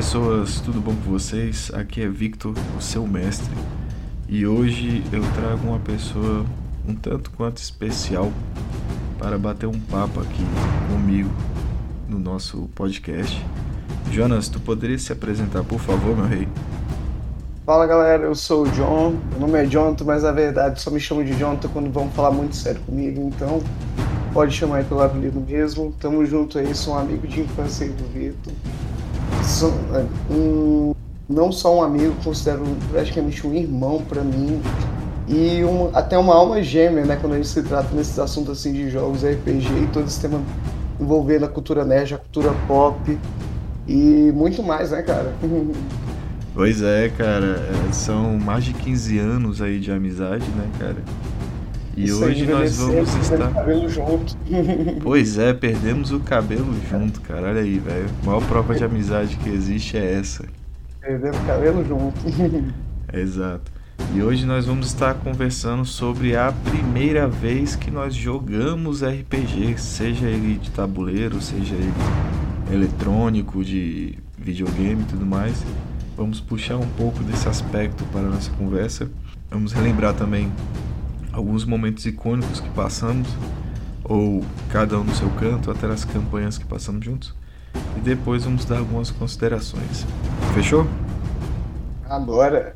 [0.00, 1.70] Pessoas, tudo bom com vocês?
[1.74, 3.54] Aqui é Victor, o seu mestre,
[4.26, 6.46] e hoje eu trago uma pessoa
[6.88, 8.32] um tanto quanto especial
[9.18, 10.42] para bater um papo aqui
[10.90, 11.28] comigo
[12.08, 13.44] no nosso podcast.
[14.10, 16.48] Jonas, tu poderia se apresentar, por favor, meu rei?
[17.66, 19.16] Fala galera, eu sou o John.
[19.32, 22.30] Meu nome é Jonathan, mas na verdade só me chamam de Jonathan quando vão falar
[22.30, 23.62] muito sério comigo, então
[24.32, 25.94] pode chamar aí pelo apelido mesmo.
[26.00, 28.54] Tamo junto aí, sou um amigo de infância do Vitor.
[29.50, 30.94] Sou, é, um,
[31.28, 34.62] não só um amigo, considero praticamente um irmão para mim
[35.28, 38.72] e um, até uma alma gêmea, né, quando a gente se trata nesses assuntos assim
[38.72, 40.40] de jogos, RPG e todo esse tema
[41.00, 43.18] envolvendo a cultura nerd, a cultura pop
[43.86, 45.34] e muito mais, né, cara?
[46.52, 47.46] Pois é, cara,
[47.88, 50.96] é, são mais de 15 anos aí de amizade, né, cara?
[51.96, 53.52] E Isso hoje nós vamos estar.
[53.52, 54.36] cabelo junto.
[55.02, 57.48] Pois é, perdemos o cabelo junto, cara.
[57.48, 58.08] Olha aí, velho.
[58.22, 60.44] A maior prova de amizade que existe é essa.
[61.00, 62.20] Perdemos o cabelo junto.
[63.12, 63.72] Exato.
[64.14, 70.26] E hoje nós vamos estar conversando sobre a primeira vez que nós jogamos RPG, seja
[70.26, 71.92] ele de tabuleiro, seja ele
[72.72, 75.64] eletrônico, de videogame e tudo mais.
[76.16, 79.08] Vamos puxar um pouco desse aspecto para a nossa conversa.
[79.50, 80.50] Vamos relembrar também
[81.40, 83.28] alguns momentos icônicos que passamos,
[84.04, 87.34] ou cada um no seu canto, até as campanhas que passamos juntos.
[87.96, 90.04] E depois vamos dar algumas considerações.
[90.54, 90.86] Fechou?
[92.08, 92.74] Agora.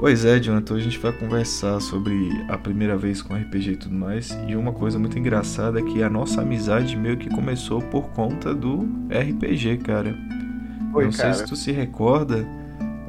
[0.00, 3.94] Pois é, Jonathan, a gente vai conversar sobre a primeira vez com RPG e tudo
[3.94, 4.30] mais.
[4.48, 8.54] E uma coisa muito engraçada é que a nossa amizade meio que começou por conta
[8.54, 10.16] do RPG, cara.
[10.94, 11.34] Oi, Não cara.
[11.34, 12.48] sei se tu se recorda,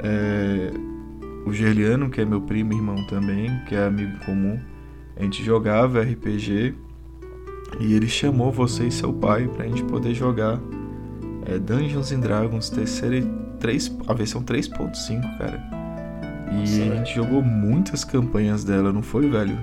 [0.00, 0.70] é...
[1.46, 4.60] o Gerliano, que é meu primo e irmão também, que é amigo comum,
[5.16, 6.74] a gente jogava RPG
[7.80, 10.60] e ele chamou você e seu pai pra gente poder jogar
[11.46, 13.26] é, Dungeons and Dragons terceira e
[13.60, 15.81] 3, a versão 3.5, cara.
[16.52, 16.96] E Nossa, a velho.
[16.98, 19.58] gente jogou muitas campanhas dela, não foi, velho?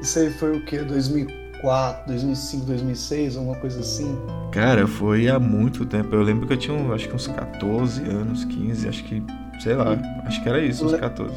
[0.00, 0.78] Isso aí foi o quê?
[0.78, 4.16] 2004, 2005, 2006, alguma coisa assim?
[4.52, 6.14] Cara, foi há muito tempo.
[6.14, 9.22] Eu lembro que eu tinha, acho que uns 14 anos, 15, acho que,
[9.60, 11.34] sei lá, acho que era isso, uns Le- 14.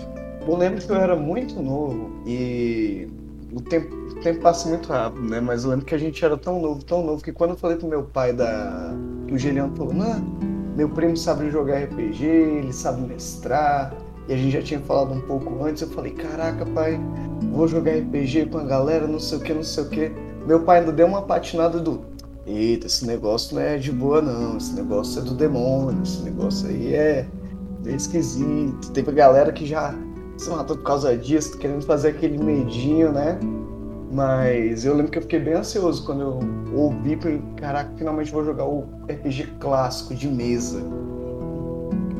[0.47, 3.07] Eu lembro que eu era muito novo e
[3.51, 5.39] o tempo, o tempo passa muito rápido, né?
[5.39, 7.77] Mas eu lembro que a gente era tão novo, tão novo, que quando eu falei
[7.77, 8.93] pro meu pai da.
[9.31, 10.19] o Geliano falou, não,
[10.75, 13.93] meu primo sabe jogar RPG, ele sabe mestrar,
[14.33, 16.99] a gente já tinha falado um pouco antes, eu falei, caraca, pai,
[17.51, 20.11] vou jogar RPG com a galera, não sei o que, não sei o que.
[20.45, 22.01] Meu pai ainda deu uma patinada do.
[22.45, 26.67] Eita, esse negócio não é de boa não, esse negócio é do demônio, esse negócio
[26.67, 27.27] aí é,
[27.85, 28.91] é esquisito.
[28.91, 29.93] Teve galera que já
[30.37, 33.39] se matou por causa disso, querendo fazer aquele medinho, né?
[34.11, 36.39] Mas eu lembro que eu fiquei bem ansioso quando eu
[36.73, 37.17] ouvi,
[37.55, 40.81] caraca, finalmente vou jogar o RPG clássico de mesa.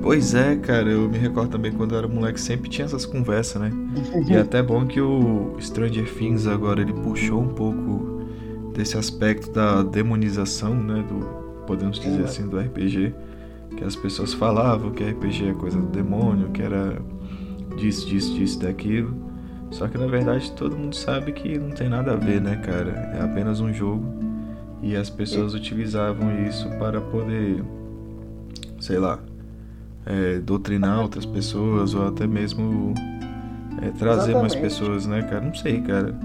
[0.02, 3.62] Pois é, cara, eu me recordo também quando eu era moleque, sempre tinha essas conversas,
[3.62, 3.72] né?
[4.28, 8.26] E é até bom que o Stranger Things agora ele puxou um pouco
[8.74, 11.06] desse aspecto da demonização, né?
[11.08, 11.20] Do,
[11.68, 13.14] podemos dizer Sim, assim, do RPG.
[13.78, 17.02] Que as pessoas falavam que RPG é coisa do demônio, que era
[17.78, 19.16] disso, disso, disso, daquilo.
[19.70, 22.92] Só que na verdade todo mundo sabe que não tem nada a ver, né, cara?
[23.16, 24.04] É apenas um jogo.
[24.84, 27.64] E as pessoas utilizavam isso para poder,
[28.80, 29.20] sei lá,
[30.06, 32.94] é, doutrinar outras pessoas ou até mesmo
[33.82, 34.62] é, trazer mais Exatamente.
[34.62, 35.42] pessoas, né, cara?
[35.42, 36.16] Não sei, cara.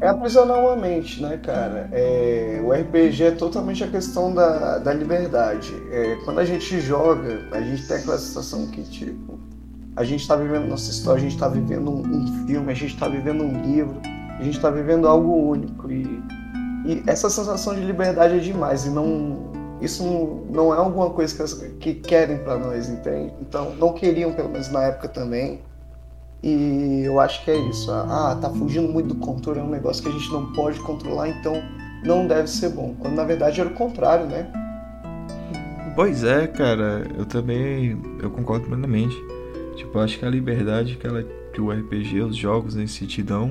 [0.00, 1.88] É aprisionar uma mente, né, cara?
[1.92, 5.72] É, o RPG é totalmente a questão da, da liberdade.
[5.90, 9.38] É, quando a gente joga, a gente tem aquela sensação que, tipo,
[9.96, 12.96] a gente tá vivendo nossa história, a gente tá vivendo um, um filme, a gente
[12.98, 14.00] tá vivendo um livro,
[14.38, 15.90] a gente tá vivendo algo único.
[15.90, 16.22] E,
[16.84, 18.84] e essa sensação de liberdade é demais.
[18.84, 19.53] E não.
[19.80, 20.04] Isso
[20.50, 21.34] não, é alguma coisa
[21.80, 23.32] que, querem pra nós, entende?
[23.40, 25.60] Então, não queriam, pelo menos na época também.
[26.42, 27.90] E eu acho que é isso.
[27.90, 31.28] Ah, tá fugindo muito do controle, é um negócio que a gente não pode controlar,
[31.28, 31.54] então
[32.04, 32.94] não deve ser bom.
[32.98, 34.46] Quando na verdade era o contrário, né?
[35.94, 39.16] Pois é, cara, eu também eu concordo plenamente.
[39.76, 43.50] Tipo, acho que a liberdade que, ela, que o RPG, os jogos nesse sentido dão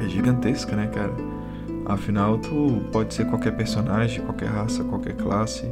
[0.00, 1.27] é gigantesca, né, cara?
[1.88, 5.66] Afinal, tu pode ser qualquer personagem, qualquer raça, qualquer classe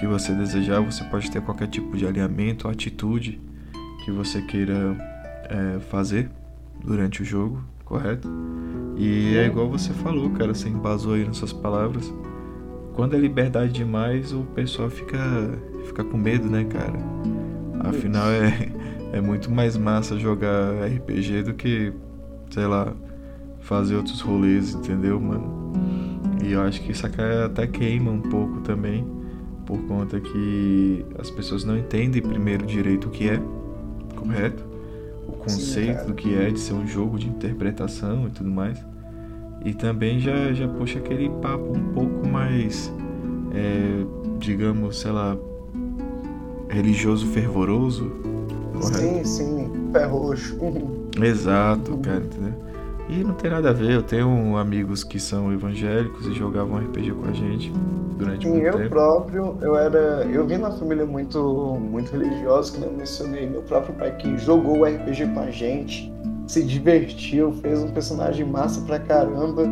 [0.00, 3.38] que você desejar, você pode ter qualquer tipo de alinhamento, atitude
[4.04, 4.96] que você queira
[5.50, 6.30] é, fazer
[6.82, 8.26] durante o jogo, correto?
[8.96, 12.12] E é igual você falou, cara, você embasou aí nas suas palavras.
[12.94, 15.18] Quando é liberdade demais, o pessoal fica,
[15.84, 16.98] fica com medo, né, cara?
[17.80, 18.70] Afinal, é,
[19.12, 21.92] é muito mais massa jogar RPG do que,
[22.50, 22.94] sei lá,
[23.64, 25.72] fazer outros rolês, entendeu, mano?
[26.42, 29.06] E eu acho que isso até queima um pouco também,
[29.64, 33.40] por conta que as pessoas não entendem primeiro direito o que é,
[34.14, 34.62] correto?
[35.26, 38.78] O conceito Sim, do que é de ser um jogo de interpretação e tudo mais.
[39.64, 42.92] E também já, já puxa aquele papo um pouco mais,
[43.54, 44.04] é,
[44.38, 45.34] digamos, sei lá,
[46.68, 48.12] religioso fervoroso.
[48.74, 48.98] Correto?
[48.98, 50.58] Sim, sim, pé roxo.
[51.18, 52.73] Exato, cara, entendeu?
[53.08, 57.12] E não tem nada a ver, eu tenho amigos que são evangélicos e jogavam RPG
[57.12, 57.70] com a gente
[58.16, 58.88] durante muito eu tempo.
[58.88, 60.24] próprio, eu era.
[60.24, 63.46] Eu vim numa família muito, muito religiosa, que eu mencionei.
[63.46, 66.10] Meu próprio pai que jogou RPG com a gente,
[66.46, 69.64] se divertiu, fez um personagem massa pra caramba.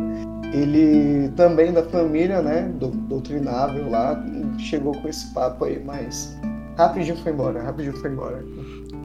[0.53, 2.71] Ele também da família, né?
[2.79, 4.23] Do, doutrinável lá,
[4.59, 6.37] chegou com esse papo aí, mas
[6.77, 8.43] rapidinho foi embora, rapidinho foi embora.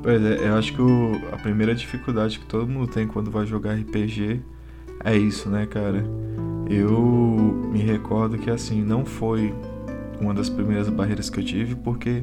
[0.02, 3.44] Pois é, eu acho que o, a primeira dificuldade que todo mundo tem quando vai
[3.46, 4.40] jogar RPG
[5.04, 6.04] é isso, né, cara?
[6.68, 9.54] Eu me recordo que assim, não foi
[10.20, 12.22] uma das primeiras barreiras que eu tive, porque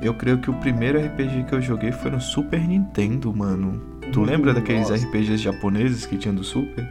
[0.00, 3.80] eu creio que o primeiro RPG que eu joguei foi no Super Nintendo, mano.
[4.12, 5.06] Tu lembra daqueles Nossa.
[5.06, 6.88] RPGs japoneses que tinha do Super?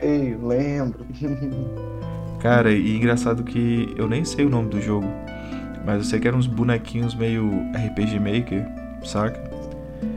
[0.00, 1.04] Ei, lembro.
[2.40, 5.06] Cara, e engraçado que eu nem sei o nome do jogo,
[5.84, 8.66] mas eu sei que eram uns bonequinhos meio RPG Maker,
[9.04, 9.51] saca?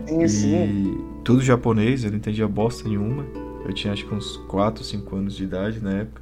[0.07, 1.05] Sim, e sim.
[1.23, 3.25] tudo japonês, eu não entendia bosta nenhuma.
[3.65, 6.21] Eu tinha acho que uns 4, 5 anos de idade na época.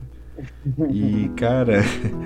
[0.89, 1.81] E, cara,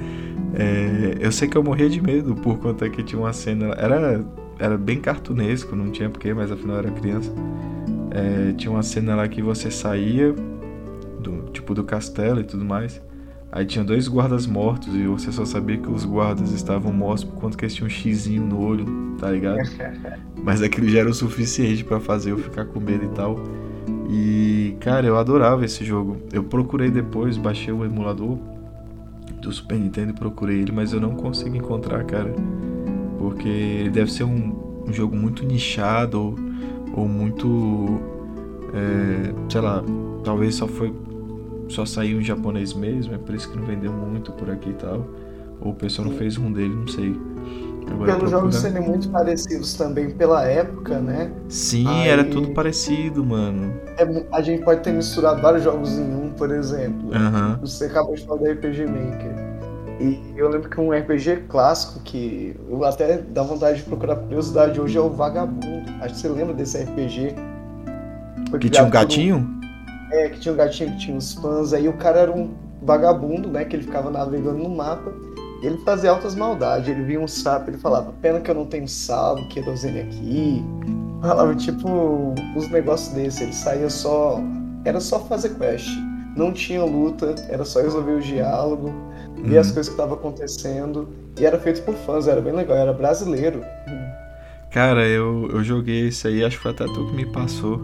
[0.53, 3.73] é, eu sei que eu morria de medo por conta que tinha uma cena.
[3.77, 4.25] Era,
[4.59, 7.31] era bem cartunesco, não tinha porquê, mas afinal era criança.
[8.11, 10.33] É, tinha uma cena lá que você saía
[11.19, 13.01] do tipo do castelo e tudo mais.
[13.57, 17.41] Aí tinha dois guardas mortos e você só sabia que os guardas estavam mortos por
[17.41, 18.85] conta que eles tinham um xizinho no olho,
[19.17, 19.57] tá ligado?
[20.43, 23.43] Mas aquilo já era o suficiente para fazer eu ficar com medo e tal.
[24.11, 26.17] E, cara, eu adorava esse jogo.
[26.31, 28.37] Eu procurei depois, baixei o emulador
[29.41, 32.31] do Super Nintendo e procurei ele, mas eu não consigo encontrar, cara.
[33.17, 36.35] Porque ele deve ser um, um jogo muito nichado ou,
[36.93, 37.99] ou muito.
[38.75, 39.83] É, sei lá,
[40.23, 40.93] talvez só foi
[41.69, 44.73] só saiu em japonês mesmo, é por isso que não vendeu muito por aqui e
[44.73, 45.05] tal.
[45.61, 47.15] Ou o pessoal não fez um dele, não sei.
[47.89, 51.31] Agora Pelos jogos serem muito parecidos também pela época, né?
[51.47, 52.09] Sim, Aí...
[52.09, 53.73] era tudo parecido, mano.
[53.97, 57.09] É, a gente pode ter misturado vários jogos em um, por exemplo.
[57.09, 57.57] Uhum.
[57.61, 59.47] Você acabou de falar do RPG Maker.
[59.99, 64.79] E eu lembro que um RPG clássico que eu até dá vontade de procurar curiosidade
[64.79, 65.89] hoje é o Vagabundo.
[66.01, 67.35] Acho que você lembra desse RPG.
[68.49, 69.56] Foi que tinha um gatinho?
[70.11, 73.49] É, que tinha um gatinho que tinha uns fãs, aí o cara era um vagabundo,
[73.49, 73.65] né?
[73.65, 75.13] Que ele ficava navegando no mapa.
[75.61, 76.87] E ele fazia altas maldades.
[76.87, 80.63] Ele via um sapo, ele falava, pena que eu não tenho sal, querosene aqui.
[81.21, 83.41] Falava, tipo, uns negócios desses.
[83.41, 84.39] Ele saía só.
[84.85, 85.89] Era só fazer quest.
[86.35, 88.93] Não tinha luta, era só resolver o diálogo,
[89.43, 89.59] ver uhum.
[89.59, 91.09] as coisas que estavam acontecendo.
[91.39, 93.61] E era feito por fãs, era bem legal, era brasileiro.
[94.69, 97.81] Cara, eu, eu joguei esse aí, acho que foi até tu que me passou.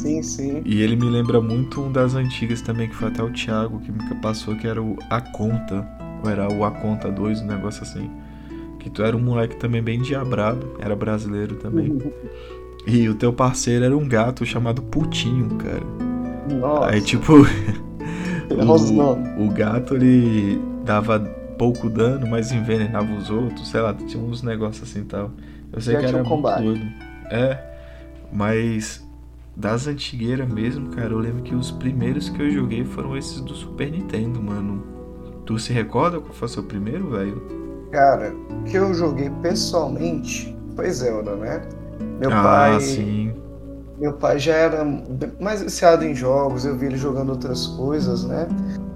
[0.00, 0.62] Sim, sim.
[0.64, 3.92] E ele me lembra muito um das antigas também, que foi até o Thiago que
[3.92, 5.86] me passou, que era o A Conta.
[6.24, 8.10] Ou era o A Conta 2, um negócio assim.
[8.78, 11.98] Que tu era um moleque também bem diabrado, era brasileiro também.
[12.86, 15.84] e o teu parceiro era um gato chamado Putinho, cara.
[16.58, 16.90] Nossa.
[16.90, 17.34] Aí tipo.
[18.50, 21.20] o, o gato ele dava
[21.58, 25.30] pouco dano, mas envenenava os outros, sei lá, tinha uns negócios assim e tal.
[25.70, 26.62] Eu sei Já que era um combate.
[26.62, 26.94] muito doido.
[27.30, 27.58] É,
[28.32, 29.06] mas
[29.60, 33.54] das antigueiras mesmo, cara, eu lembro que os primeiros que eu joguei foram esses do
[33.54, 34.82] Super Nintendo, mano.
[35.44, 37.42] Tu se recorda qual foi o seu primeiro, velho?
[37.92, 41.60] Cara, que eu joguei pessoalmente foi Zelda, né?
[42.18, 42.80] Meu ah, pai.
[42.80, 43.34] Sim.
[43.98, 44.82] Meu pai já era
[45.38, 48.48] mais viciado em jogos, eu vi ele jogando outras coisas, né?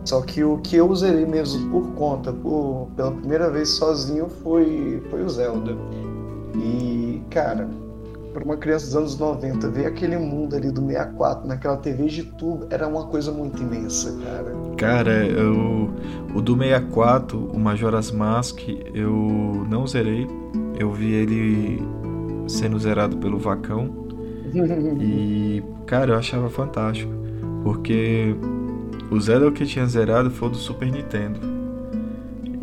[0.02, 5.02] Só que o que eu usei mesmo por conta, por, pela primeira vez sozinho, foi,
[5.10, 5.76] foi o Zelda.
[6.56, 7.68] E, cara,
[8.34, 12.24] para uma criança dos anos 90, ver aquele mundo ali do 64 naquela TV de
[12.24, 14.52] tubo era uma coisa muito imensa, cara.
[14.76, 15.88] Cara, eu,
[16.34, 18.58] o do 64, o Majora's Mask,
[18.92, 20.26] eu não zerei.
[20.78, 21.82] Eu vi ele
[22.48, 24.04] sendo zerado pelo Vacão.
[25.00, 27.12] e, cara, eu achava fantástico.
[27.62, 28.34] Porque
[29.10, 31.53] o Zelda que tinha zerado foi o do Super Nintendo.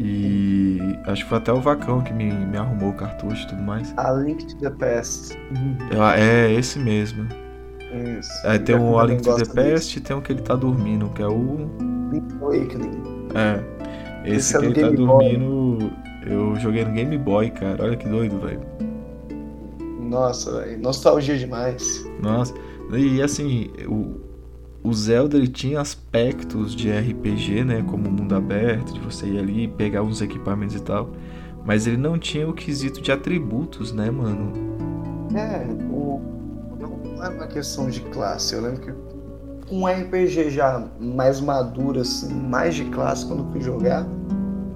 [0.04, 3.62] E Acho que foi até o Vacão que me, me arrumou o cartucho e tudo
[3.62, 3.94] mais.
[3.98, 5.38] A Link to the Past.
[6.16, 7.28] É, é esse mesmo.
[8.20, 8.32] Isso.
[8.48, 9.46] É, tem que A Link to the.
[9.46, 11.70] Past e tem o que ele tá dormindo, que é o.
[12.12, 13.04] Link Awakening.
[13.36, 13.64] É.
[14.26, 15.38] Esse, Esse é que do ele tá Game Boy.
[15.38, 15.92] dormindo.
[16.26, 17.84] Eu joguei no Game Boy, cara.
[17.84, 18.62] Olha que doido, velho.
[20.00, 20.80] Nossa, velho.
[20.80, 22.06] Nostalgia demais.
[22.22, 22.54] Nossa.
[22.94, 24.20] E assim, o,
[24.84, 27.84] o Zelda ele tinha aspectos de RPG, né?
[27.88, 31.10] Como mundo aberto, de você ir ali, pegar uns equipamentos e tal.
[31.64, 34.52] Mas ele não tinha o quesito de atributos, né, mano?
[35.36, 36.20] É, o...
[36.80, 38.56] não é uma questão de classe.
[38.56, 38.92] Eu lembro que
[39.72, 44.06] um RPG já mais maduro, assim, mais de classe, quando fui jogar,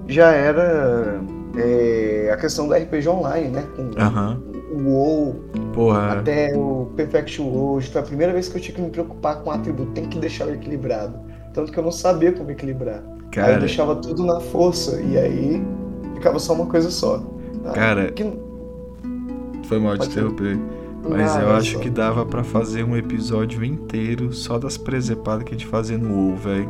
[0.08, 1.20] já era
[1.58, 3.64] é, a questão do RPG online, né?
[3.76, 4.42] Com Aham.
[4.76, 5.36] O WoW,
[5.74, 6.14] Porra.
[6.20, 7.88] até o Perfect World.
[7.90, 9.92] Foi a primeira vez que eu tinha que me preocupar com o atributo.
[9.92, 11.18] Tem que deixar equilibrado.
[11.54, 12.96] Tanto que eu não sabia como equilibrar.
[12.98, 15.62] Aí eu Cara, deixava tudo na força e aí
[16.14, 17.22] ficava só uma coisa só.
[17.66, 18.24] Ah, Cara, que...
[19.64, 20.58] foi mal de interromper.
[21.08, 21.80] Mas Ah, eu acho só.
[21.80, 26.14] que dava pra fazer um episódio inteiro só das presepadas que a gente fazia no
[26.30, 26.70] WoW, velho.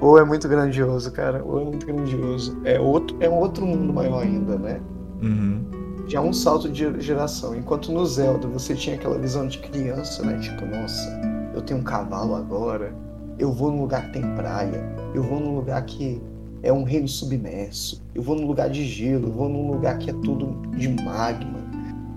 [0.00, 1.42] Ou é muito grandioso, cara.
[1.44, 2.56] Ou é muito grandioso.
[2.64, 4.80] É outro, é um outro mundo maior ainda, né?
[5.22, 5.64] Uhum.
[6.06, 7.56] Já é um salto de geração.
[7.56, 10.38] Enquanto no Zelda você tinha aquela visão de criança, né?
[10.38, 11.08] Tipo, nossa,
[11.54, 12.94] eu tenho um cavalo agora.
[13.38, 14.84] Eu vou num lugar que tem praia.
[15.14, 16.22] Eu vou num lugar que
[16.62, 18.02] é um reino submerso.
[18.14, 19.28] Eu vou num lugar de gelo.
[19.28, 21.64] Eu vou num lugar que é tudo de magma.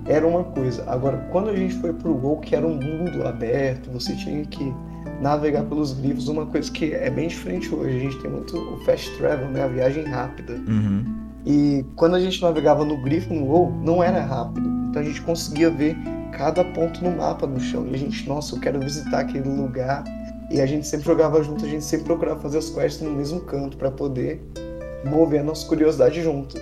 [0.05, 0.83] Era uma coisa.
[0.89, 4.73] Agora, quando a gente foi pro WoW, que era um mundo aberto, você tinha que
[5.21, 7.97] navegar pelos grifos, uma coisa que é bem diferente hoje.
[7.97, 9.63] A gente tem muito o fast travel, né?
[9.63, 10.53] A viagem rápida.
[10.53, 11.16] Uhum.
[11.45, 14.67] E quando a gente navegava no grifo no WoW, não era rápido.
[14.89, 15.97] Então a gente conseguia ver
[16.31, 17.87] cada ponto no mapa no chão.
[17.87, 20.03] E a gente, nossa, eu quero visitar aquele lugar.
[20.49, 23.41] E a gente sempre jogava junto, a gente sempre procurava fazer as quests no mesmo
[23.41, 24.41] canto para poder
[25.05, 26.57] mover a nossa curiosidade junto.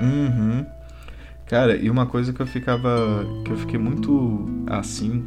[0.00, 0.66] Uhum.
[1.46, 3.24] Cara, e uma coisa que eu ficava.
[3.44, 5.24] que eu fiquei muito assim,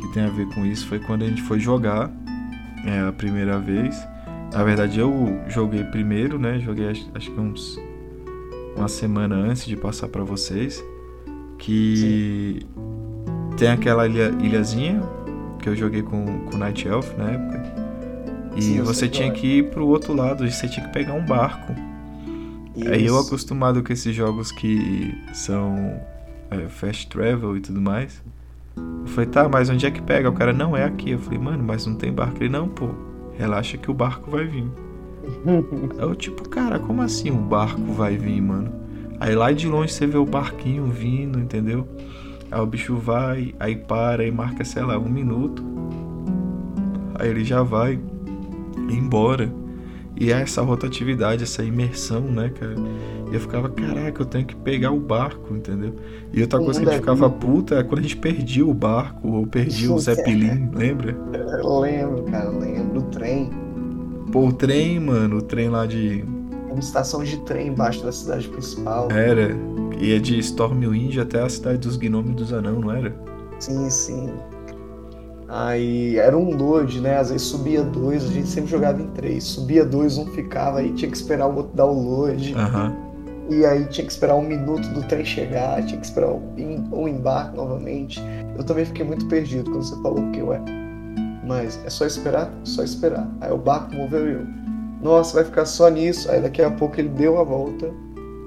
[0.00, 2.10] que tem a ver com isso, foi quando a gente foi jogar
[2.86, 3.96] é, a primeira vez.
[4.52, 6.58] Na verdade, eu joguei primeiro, né?
[6.58, 7.78] Joguei acho, acho que uns.
[8.78, 10.82] Uma semana antes de passar pra vocês.
[11.58, 12.60] Que
[13.56, 15.02] tem aquela ilha, ilhazinha
[15.60, 17.88] que eu joguei com, com Night Elf na época.
[18.56, 19.30] E Sim, você tinha é.
[19.30, 21.74] que ir pro outro lado, e você tinha que pegar um barco.
[22.86, 23.26] Aí eu Isso.
[23.26, 26.00] acostumado com esses jogos que são
[26.50, 28.22] é, fast travel e tudo mais.
[28.76, 30.28] Eu falei, tá, mas onde é que pega?
[30.28, 31.10] O cara, não, é aqui.
[31.10, 32.36] Eu falei, mano, mas não tem barco.
[32.40, 32.90] Ele, não, pô,
[33.36, 34.66] relaxa que o barco vai vir.
[35.98, 38.72] Eu, tipo, cara, como assim o barco vai vir, mano?
[39.20, 41.86] Aí lá de longe você vê o barquinho vindo, entendeu?
[42.50, 45.62] Aí o bicho vai, aí para e marca, sei lá, um minuto.
[47.16, 47.98] Aí ele já vai
[48.90, 49.52] embora.
[50.20, 52.74] E é essa rotatividade, essa imersão, né, cara?
[53.30, 55.94] E eu ficava, caraca, eu tenho que pegar o barco, entendeu?
[56.32, 59.28] E outra coisa que a gente ficava puta é quando a gente perdia o barco
[59.28, 61.16] ou perdia o Zeppelin, lembra?
[61.32, 63.00] Eu lembro, cara, eu lembro.
[63.00, 63.67] O trem.
[64.32, 66.24] Pô, o trem, mano, o trem lá de.
[66.70, 69.10] Uma estação de trem embaixo da cidade principal.
[69.10, 69.56] Era.
[69.98, 73.14] Ia de Stormwind até a cidade dos gnomos e dos anão, não era?
[73.58, 74.30] Sim, sim.
[75.48, 77.16] Aí era um load, né?
[77.16, 79.44] Às vezes subia dois, a gente sempre jogava em três.
[79.44, 82.54] Subia dois, um ficava, aí tinha que esperar o outro dar o load.
[82.54, 82.94] Aham.
[83.48, 86.42] E aí tinha que esperar um minuto do trem chegar, tinha que esperar o,
[86.92, 88.22] o embarque novamente.
[88.56, 90.60] Eu também fiquei muito perdido quando você falou, porque, ué,
[91.48, 92.52] mas é só esperar?
[92.62, 93.28] Só esperar.
[93.40, 94.46] Aí o barco moveu e eu.
[95.02, 96.30] Nossa, vai ficar só nisso.
[96.30, 97.90] Aí daqui a pouco ele deu a volta,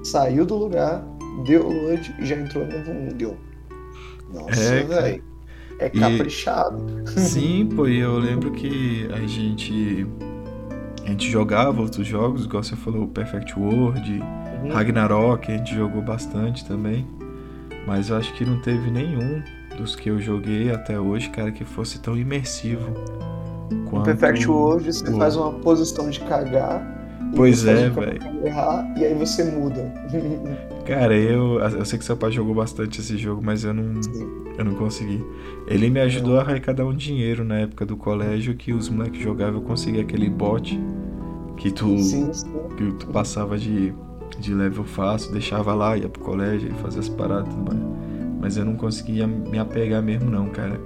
[0.04, 1.02] saiu do lugar,
[1.44, 3.16] deu o load e já entrou no novo mundo.
[3.20, 3.36] E Eu,
[4.32, 5.24] Nossa, É, velho.
[5.78, 6.78] É E- caprichado.
[7.18, 10.06] Sim, pô, e eu lembro que a gente.
[11.04, 14.22] A gente jogava outros jogos, igual você falou, Perfect World,
[14.62, 14.70] Uhum.
[14.72, 17.04] Ragnarok, a gente jogou bastante também.
[17.86, 19.42] Mas eu acho que não teve nenhum
[19.76, 22.90] dos que eu joguei até hoje, cara, que fosse tão imersivo.
[23.70, 27.00] No Quanto Perfect World você o- faz uma posição de cagar.
[27.34, 28.20] Pois é, velho.
[28.96, 29.90] e aí você muda.
[30.84, 34.28] Cara, eu, eu sei que seu pai jogou bastante esse jogo, mas eu não, Sim.
[34.58, 35.24] eu não consegui.
[35.68, 39.60] Ele me ajudou a arrecadar um dinheiro na época do colégio que os moleques jogavam,
[39.60, 40.78] eu consegui aquele bot
[41.56, 42.52] que tu, Sim, sim.
[42.76, 43.94] que tu passava de,
[44.40, 48.11] de level fácil, deixava lá, ia pro colégio e fazia as paradas e tudo mais.
[48.42, 50.78] Mas eu não conseguia me apegar mesmo não, cara.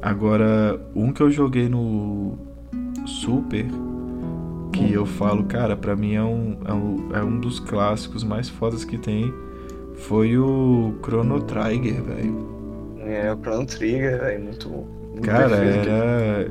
[0.00, 2.38] Agora, um que eu joguei no
[3.04, 3.66] Super,
[4.72, 8.48] que eu falo, cara, pra mim é um, é um, é um dos clássicos mais
[8.48, 9.32] fodas que tem,
[9.96, 12.54] foi o Chrono Trigger, velho.
[13.00, 15.88] É, o Chrono Trigger é muito, muito Cara, perfeito.
[15.88, 16.50] era.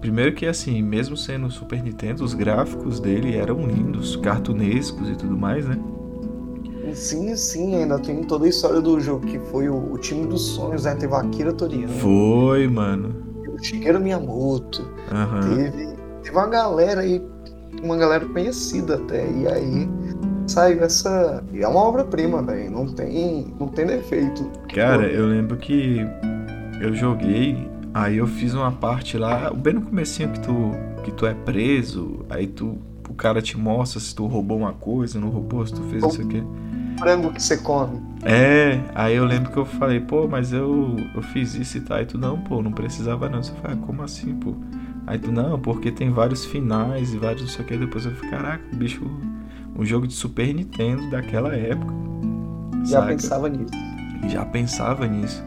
[0.00, 5.36] Primeiro que assim, mesmo sendo Super Nintendo, os gráficos dele eram lindos, cartunescos e tudo
[5.36, 5.78] mais, né?
[6.94, 7.74] Sim, sim.
[7.76, 10.94] Ainda tem toda a história do jogo, que foi o, o time dos sonhos, né?
[10.94, 11.94] Teve a Akira Toriyama.
[11.94, 13.14] Foi, mano.
[13.48, 14.88] O Shigeru Miyamoto.
[15.12, 15.40] Aham.
[15.56, 17.22] Teve, teve uma galera aí,
[17.82, 19.30] uma galera conhecida até.
[19.30, 19.88] E aí
[20.46, 21.42] saiu essa.
[21.52, 22.70] É uma obra-prima, velho.
[22.70, 24.44] Não tem, não tem defeito.
[24.74, 26.06] Cara, eu lembro que
[26.80, 30.70] eu joguei, aí eu fiz uma parte lá, bem no comecinho que tu,
[31.02, 35.20] que tu é preso, aí tu, o cara te mostra se tu roubou uma coisa,
[35.20, 36.42] não roubou, se tu fez isso aqui.
[36.98, 38.00] Frango que você come.
[38.22, 41.98] É, aí eu lembro que eu falei, pô, mas eu, eu fiz isso e tal.
[41.98, 43.42] Aí tu, não, pô, não precisava não.
[43.42, 44.54] Você fala, como assim, pô?
[45.06, 47.76] Aí tu, não, porque tem vários finais e vários não sei o que.
[47.76, 49.02] Depois eu falei, caraca, bicho,
[49.76, 51.92] um jogo de Super Nintendo daquela época.
[52.84, 53.06] Já saca?
[53.08, 53.72] pensava nisso.
[54.28, 55.44] Já pensava nisso.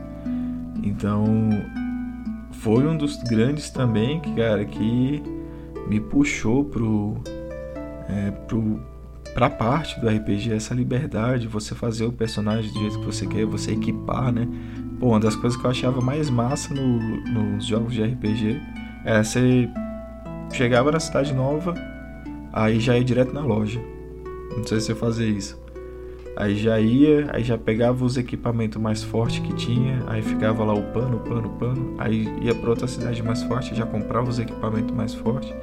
[0.83, 1.49] Então,
[2.51, 5.23] foi um dos grandes também, que, cara, que
[5.87, 7.15] me puxou pro,
[8.09, 8.79] é, pro,
[9.37, 13.45] pra parte do RPG, essa liberdade, você fazer o personagem do jeito que você quer,
[13.45, 14.47] você equipar, né?
[14.99, 18.59] Pô, uma das coisas que eu achava mais massa no- nos jogos de RPG
[19.05, 19.69] era você
[20.51, 21.75] chegava na cidade nova,
[22.51, 23.79] aí já ia direto na loja.
[24.57, 25.61] Não sei se você fazia isso.
[26.35, 30.73] Aí já ia, aí já pegava os equipamentos mais fortes que tinha, aí ficava lá
[30.73, 35.13] upando, upando, upando, aí ia pra outra cidade mais forte, já comprava os equipamentos mais
[35.13, 35.53] fortes.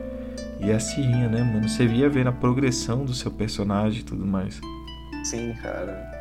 [0.65, 1.69] E assim ia, né, mano?
[1.69, 4.61] Você via ver a progressão do seu personagem e tudo mais.
[5.25, 6.13] Sim, cara.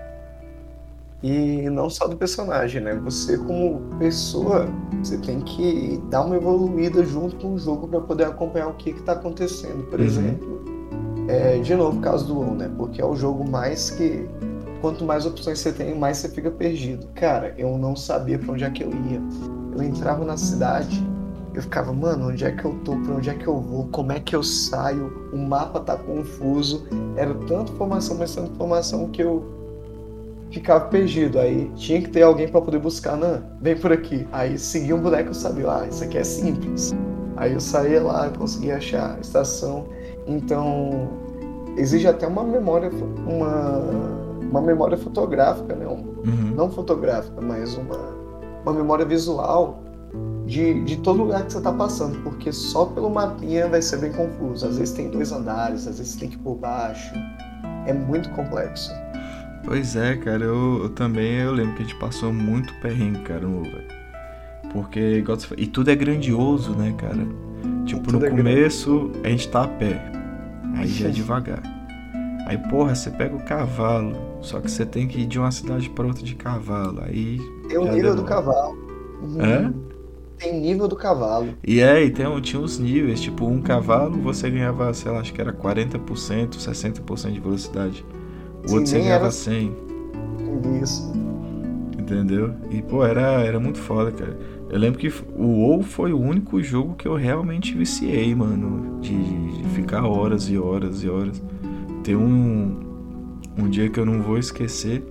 [1.21, 2.95] E não só do personagem, né?
[2.95, 4.67] Você como pessoa,
[5.01, 8.91] você tem que dar uma evoluída junto com o jogo para poder acompanhar o que
[8.91, 9.83] que tá acontecendo.
[9.85, 10.05] Por Uhum.
[10.05, 10.65] exemplo,
[11.29, 12.69] é, de novo, o caso do WoW, né?
[12.77, 14.27] Porque é o jogo mais que
[14.81, 17.07] quanto mais opções você tem, mais você fica perdido.
[17.15, 19.21] Cara, eu não sabia pra onde é que eu ia.
[19.73, 21.01] Eu entrava na cidade,
[21.53, 22.95] eu ficava, mano, onde é que eu tô?
[22.97, 23.87] Pra onde é que eu vou?
[23.91, 25.29] Como é que eu saio?
[25.31, 26.83] O mapa tá confuso.
[27.15, 29.43] Era tanta informação, mas tanta informação que eu
[30.51, 31.39] ficava perdido.
[31.39, 34.27] Aí tinha que ter alguém pra poder buscar, não, vem por aqui.
[34.31, 36.93] Aí seguia um boneco eu sabia, ah, isso aqui é simples.
[37.37, 39.85] Aí eu saía lá, conseguia achar a estação.
[40.27, 41.09] Então,
[41.77, 42.89] exige até uma memória,
[43.27, 43.79] uma,
[44.49, 45.85] uma memória fotográfica, né?
[45.87, 46.53] Um- Uhum.
[46.55, 47.97] não fotográfica, mas uma,
[48.63, 49.82] uma memória visual
[50.45, 54.11] de, de todo lugar que você está passando, porque só pelo mapinha vai ser bem
[54.11, 54.67] confuso.
[54.67, 57.13] Às vezes tem dois andares, às vezes tem que ir por baixo.
[57.85, 58.91] É muito complexo.
[59.63, 63.41] Pois é, cara, eu, eu também eu lembro que a gente passou muito perrengue, cara,
[63.41, 63.87] no velho.
[64.73, 67.25] Porque, igual você falou, e tudo é grandioso, né, cara?
[67.85, 68.37] Tipo, no é grande.
[68.37, 70.01] começo a gente tá a pé,
[70.75, 71.61] aí já é devagar.
[72.45, 75.89] Aí, porra, você pega o cavalo, só que você tem que ir de uma cidade
[75.89, 77.01] pra outra de cavalo.
[77.05, 77.39] Aí.
[77.69, 78.77] Tem o nível do cavalo.
[79.39, 79.73] Hã?
[80.37, 81.49] Tem nível do cavalo.
[81.65, 85.33] E é, e tem, tinha uns níveis, tipo, um cavalo você ganhava, sei lá, acho
[85.33, 88.05] que era 40%, 60% de velocidade.
[88.63, 89.73] O Sim, outro você ganhava era- 100.
[90.81, 91.11] Isso.
[91.97, 92.53] Entendeu?
[92.69, 94.37] E, pô, era, era muito foda, cara.
[94.69, 98.99] Eu lembro que o WoW foi o único jogo que eu realmente viciei, mano.
[99.01, 101.41] De, de ficar horas e horas e horas.
[102.03, 102.79] Tem um,
[103.57, 105.03] um dia que eu não vou esquecer,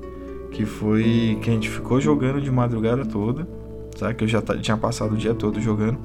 [0.50, 3.48] que foi que a gente ficou jogando de madrugada toda,
[3.96, 4.14] sabe?
[4.14, 5.98] Que eu já tinha passado o dia todo jogando.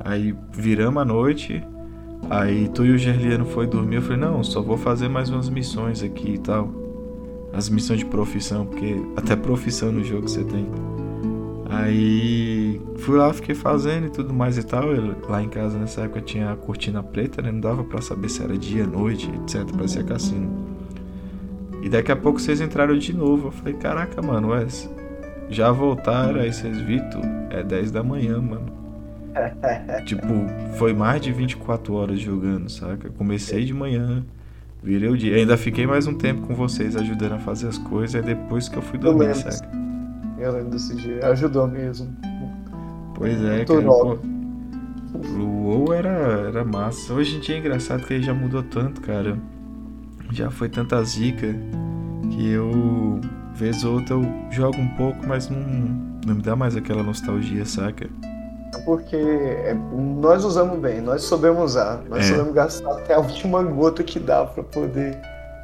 [0.00, 1.62] Aí viramos a noite,
[2.28, 3.96] aí tu e o Gerliano foi dormir.
[3.96, 6.82] Eu falei, não, só vou fazer mais umas missões aqui e tal
[7.52, 10.66] as missões de profissão, porque até profissão no jogo você tem.
[11.68, 14.92] Aí fui lá, fiquei fazendo e tudo mais e tal.
[14.92, 17.50] Eu- lá em casa nessa época tinha a cortina preta, né?
[17.50, 19.64] Não dava pra saber se era dia, noite, etc.
[19.74, 20.50] Parecia cassino.
[21.82, 23.48] E daqui a pouco vocês entraram de novo.
[23.48, 24.88] Eu falei, caraca, mano, Wes,
[25.50, 28.66] já voltaram, aí vocês viram, é 10 da manhã, mano.
[30.04, 30.26] tipo,
[30.76, 33.08] foi mais de 24 horas jogando, saca?
[33.10, 34.24] Comecei de manhã,
[34.82, 35.36] virei o dia.
[35.36, 38.76] Ainda fiquei mais um tempo com vocês ajudando a fazer as coisas, é depois que
[38.76, 39.52] eu fui Eu dormir, lembro.
[39.52, 39.68] saca?
[40.38, 41.26] Eu lembro desse dia.
[41.28, 42.14] Ajudou mesmo.
[43.14, 43.82] Pois é, cara.
[43.82, 44.18] Pô,
[45.38, 46.08] o WoW era,
[46.48, 47.12] era massa.
[47.14, 49.38] Hoje em dia é engraçado que ele já mudou tanto, cara.
[50.30, 51.54] Já foi tanta zica
[52.30, 53.20] que eu,
[53.54, 55.58] vez ou outra, eu jogo um pouco, mas não,
[56.26, 58.08] não me dá mais aquela nostalgia, saca?
[58.84, 59.74] Porque é-
[60.20, 62.02] nós usamos bem, nós soubemos usar.
[62.08, 62.28] Nós É.
[62.28, 65.18] soubemos gastar até a última gota que dá pra poder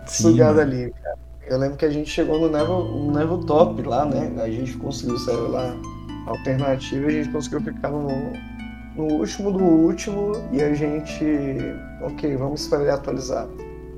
[0.07, 0.59] Sim, sugar mano.
[0.71, 1.17] dali, cara.
[1.49, 4.31] Eu lembro que a gente chegou no level, no level top lá, né?
[4.43, 5.75] A gente conseguiu sair lá
[6.27, 8.07] alternativo e a gente conseguiu ficar no,
[8.95, 11.25] no último do último e a gente.
[12.03, 13.47] Ok, vamos esperar ele atualizar.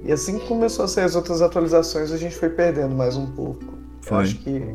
[0.04, 3.26] E assim que começou a sair as outras atualizações, a gente foi perdendo mais um
[3.26, 3.64] pouco.
[4.02, 4.22] Eu Foi.
[4.22, 4.74] acho que.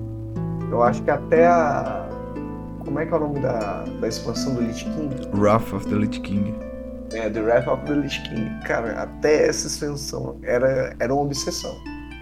[0.71, 2.07] Eu acho que até a.
[2.83, 5.15] Como é que é o nome da, da expansão do Lich King?
[5.33, 6.53] Wrath of the Lich King.
[7.13, 8.49] É, The Wrath of the Lich King.
[8.65, 11.75] Cara, até essa expansão era, era uma obsessão.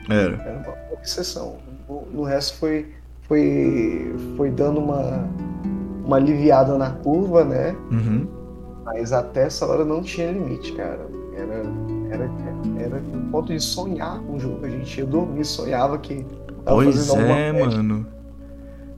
[0.09, 0.35] Era.
[0.41, 1.57] Era uma obsessão.
[1.87, 2.87] No, no resto foi,
[3.23, 5.27] foi, foi dando uma,
[6.05, 7.75] uma aliviada na curva, né?
[7.91, 8.27] Uhum.
[8.85, 11.07] Mas até essa hora não tinha limite, cara.
[11.35, 11.63] Era,
[12.11, 12.29] era,
[12.79, 14.65] era um ponto de sonhar com o jogo.
[14.65, 16.25] A gente ia dormir, sonhava que
[16.63, 18.07] tava Pois é, mano.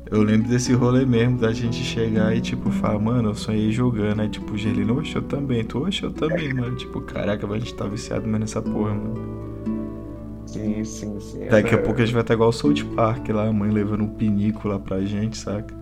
[0.10, 4.22] Eu lembro desse rolê mesmo, da gente chegar e, tipo, falar, mano, eu sonhei jogando.
[4.22, 5.64] Aí, tipo, Gelino, oxe, eu também.
[5.64, 6.76] Tu, oxe, eu também, mano.
[6.76, 9.36] Tipo, caraca, a gente tá viciado mesmo nessa porra, mano.
[10.46, 11.48] Sim, sim, sim.
[11.50, 14.04] Daqui a pouco a gente vai estar igual o South Park lá, a mãe levando
[14.04, 15.74] um pinico lá pra gente, saca?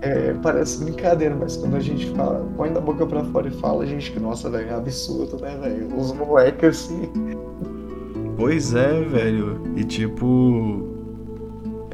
[0.00, 3.84] É, parece brincadeira, mas quando a gente fala, põe da boca pra fora e fala,
[3.84, 5.96] a gente que, nossa, velho, é absurdo, né, velho?
[5.96, 7.08] Os moleques assim.
[8.36, 9.62] Pois é, velho.
[9.76, 10.93] E tipo.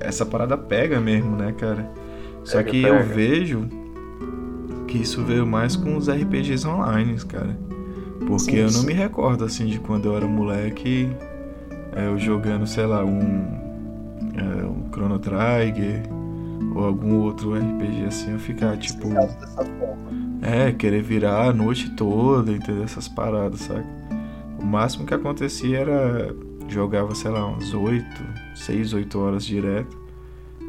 [0.01, 1.91] Essa parada pega mesmo, né, cara?
[2.45, 2.97] Só Pega, que pega.
[2.97, 3.69] eu vejo
[4.87, 7.57] que isso veio mais com os RPGs online, cara.
[8.27, 11.11] Porque Sim, eu não me recordo, assim, de quando eu era moleque,
[11.95, 13.59] é, eu jogando, sei lá, um,
[14.37, 16.03] é, um Chrono Trigger
[16.75, 19.09] ou algum outro RPG assim, eu ficar, tipo,
[20.43, 22.85] é, querer virar a noite toda, entendeu?
[22.85, 23.87] Essas paradas, saca?
[24.61, 26.35] O máximo que acontecia era
[26.69, 28.05] jogava, sei lá, umas 8,
[28.61, 29.99] 6, 8 horas direto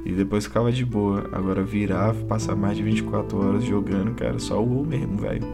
[0.05, 1.29] e depois ficava de boa.
[1.31, 5.45] Agora virar, passar mais de 24 horas jogando, cara, só o WoW mesmo, velho.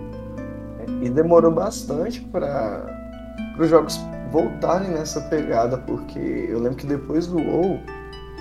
[1.02, 2.86] E demorou bastante para
[3.60, 4.00] os jogos
[4.32, 7.80] voltarem nessa pegada, porque eu lembro que depois do WoW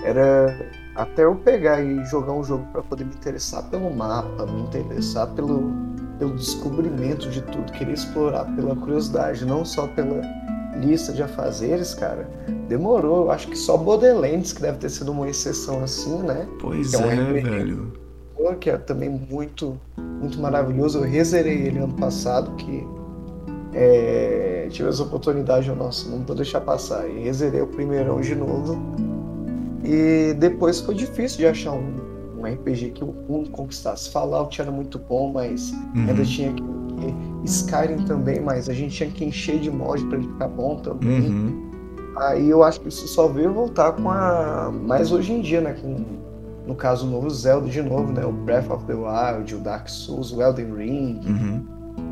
[0.03, 4.61] era até eu pegar e jogar um jogo para poder me interessar pelo mapa, me
[4.61, 5.71] interessar pelo,
[6.17, 10.21] pelo descobrimento de tudo, querer explorar pela curiosidade, não só pela
[10.79, 12.29] lista de afazeres, cara.
[12.67, 16.47] Demorou, eu acho que só Borderlands que deve ter sido uma exceção assim, né?
[16.59, 17.93] Pois É um é, velho.
[18.59, 20.99] que é também muito, muito maravilhoso.
[20.99, 22.85] Eu rezerei ele ano passado, que
[23.73, 27.07] é, tive essa oportunidade, eu, nossa, não vou deixar passar.
[27.09, 28.77] E rezerei o primeirão de novo.
[29.83, 31.95] E depois foi difícil de achar um,
[32.39, 34.09] um RPG que o mundo conquistasse.
[34.09, 36.05] Fallout era muito bom, mas Uhum.
[36.09, 36.63] ainda tinha que,
[37.43, 41.29] Skyrim também, mas a gente tinha que encher de mod pra ele ficar bom também.
[41.29, 41.67] Uhum.
[42.17, 44.71] Aí eu acho que isso só veio voltar com a.
[44.71, 45.75] Mais hoje em dia, né?
[45.81, 45.95] Com,
[46.65, 48.25] no caso, o novo Zelda de novo, né?
[48.25, 51.21] O Breath of the Wild, o Dark Souls, o Elden Ring.
[51.25, 51.65] Uhum.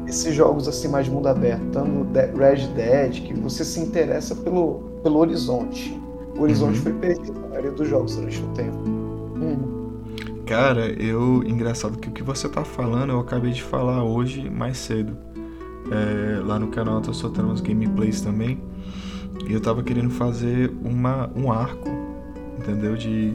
[0.08, 4.84] Esses jogos assim mais de mundo aberto, tanto Red Dead, que você se interessa pelo,
[5.02, 6.00] pelo horizonte.
[6.38, 6.84] O horizonte Uhum.
[6.84, 8.78] foi perdido na maioria dos jogos durante o tempo.
[10.46, 11.44] Cara, eu.
[11.44, 15.18] Engraçado que o que você tá falando eu acabei de falar hoje mais cedo.
[15.92, 18.62] É, lá no canal eu tô soltando uns gameplays também.
[19.48, 21.90] E eu tava querendo fazer uma, um arco,
[22.60, 22.96] entendeu?
[22.96, 23.34] De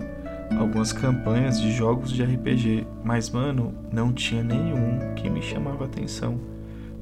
[0.58, 2.86] algumas campanhas de jogos de RPG.
[3.04, 6.38] Mas, mano, não tinha nenhum que me chamava atenção.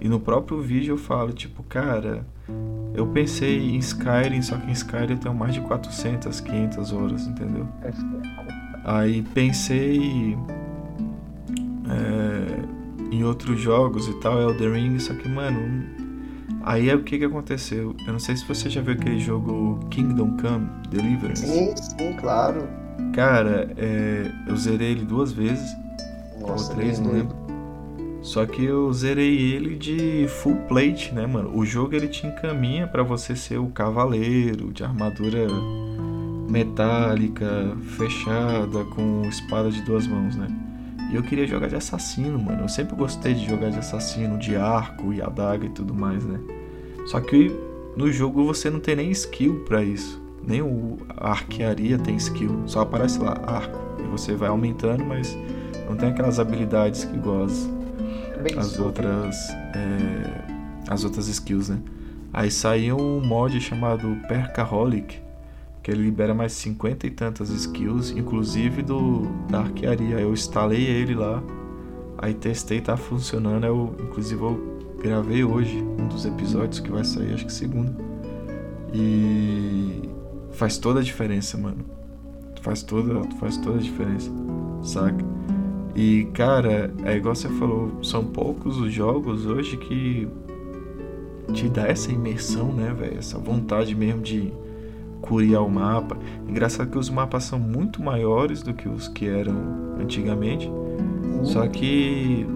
[0.01, 2.25] E no próprio vídeo eu falo, tipo, cara,
[2.95, 7.27] eu pensei em Skyrim, só que em Skyrim eu tenho mais de 400, 500 horas,
[7.27, 7.67] entendeu?
[7.83, 7.91] é,
[8.89, 10.35] Aí pensei
[11.91, 15.85] é, em outros jogos e tal, Elden Ring, só que, mano,
[16.63, 17.95] aí é o que que aconteceu?
[18.07, 21.47] Eu não sei se você já viu aquele jogo Kingdom Come Deliverance.
[21.47, 22.67] sim, sim, claro.
[23.13, 25.71] Cara, é, eu zerei ele duas vezes,
[26.41, 27.37] Nossa, ou três, não lembro.
[28.23, 31.55] Só que eu zerei ele de full plate, né, mano?
[31.55, 35.47] O jogo ele te encaminha pra você ser o cavaleiro de armadura
[36.49, 40.49] metálica, fechada, com espada de duas mãos, né?
[41.11, 42.63] E eu queria jogar de assassino, mano.
[42.63, 46.39] Eu sempre gostei de jogar de assassino, de arco e adaga e tudo mais, né?
[47.07, 47.51] Só que
[47.97, 50.21] no jogo você não tem nem skill pra isso.
[50.47, 52.63] Nem o a arquearia tem skill.
[52.67, 53.79] Só aparece lá, arco.
[54.01, 55.37] E você vai aumentando, mas
[55.89, 57.69] não tem aquelas habilidades que igual as,
[58.57, 59.51] as outras.
[59.75, 60.59] é,
[60.89, 61.79] as outras skills, né?
[62.33, 65.21] Aí saiu um mod chamado Perkaholic,
[65.89, 70.21] que ele libera mais 50 e tantas skills, inclusive do da arquearia.
[70.21, 71.43] Eu instalei ele lá,
[72.19, 73.65] aí testei, tá funcionando.
[73.65, 77.97] Eu, inclusive eu gravei hoje um dos episódios que vai sair, acho que segunda.
[78.93, 80.03] E
[80.53, 81.83] faz toda a diferença, mano.
[82.61, 84.31] Faz toda, faz toda a diferença,
[84.83, 85.25] saca?
[85.97, 90.29] E cara, é igual você falou, são poucos os jogos hoje que
[91.55, 93.17] te dá essa imersão, né, velho?
[93.17, 94.53] Essa vontade mesmo de
[95.21, 96.17] curiar o mapa.
[96.49, 99.55] Engraçado que os mapas são muito maiores do que os que eram
[100.01, 100.71] antigamente.
[101.43, 102.47] Só que,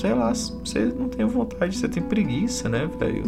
[0.00, 3.22] sei lá, você não tem vontade, você tem preguiça, né, velho?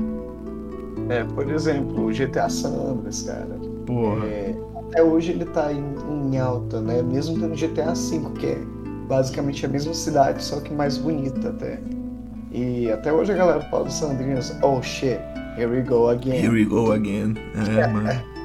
[1.08, 3.58] É, por exemplo, o GTA San Andreas, cara.
[3.86, 4.26] Porra.
[4.26, 4.56] É,
[4.88, 7.02] até hoje ele tá em, em alta, né?
[7.02, 8.58] Mesmo tendo GTA V, que é
[9.08, 11.80] basicamente a mesma cidade, só que mais bonita até.
[12.52, 15.20] E até hoje a galera fala do San Andreas, oh shit,
[15.56, 16.42] here we go again.
[16.42, 17.34] Here we go again.
[17.54, 18.35] É, mano.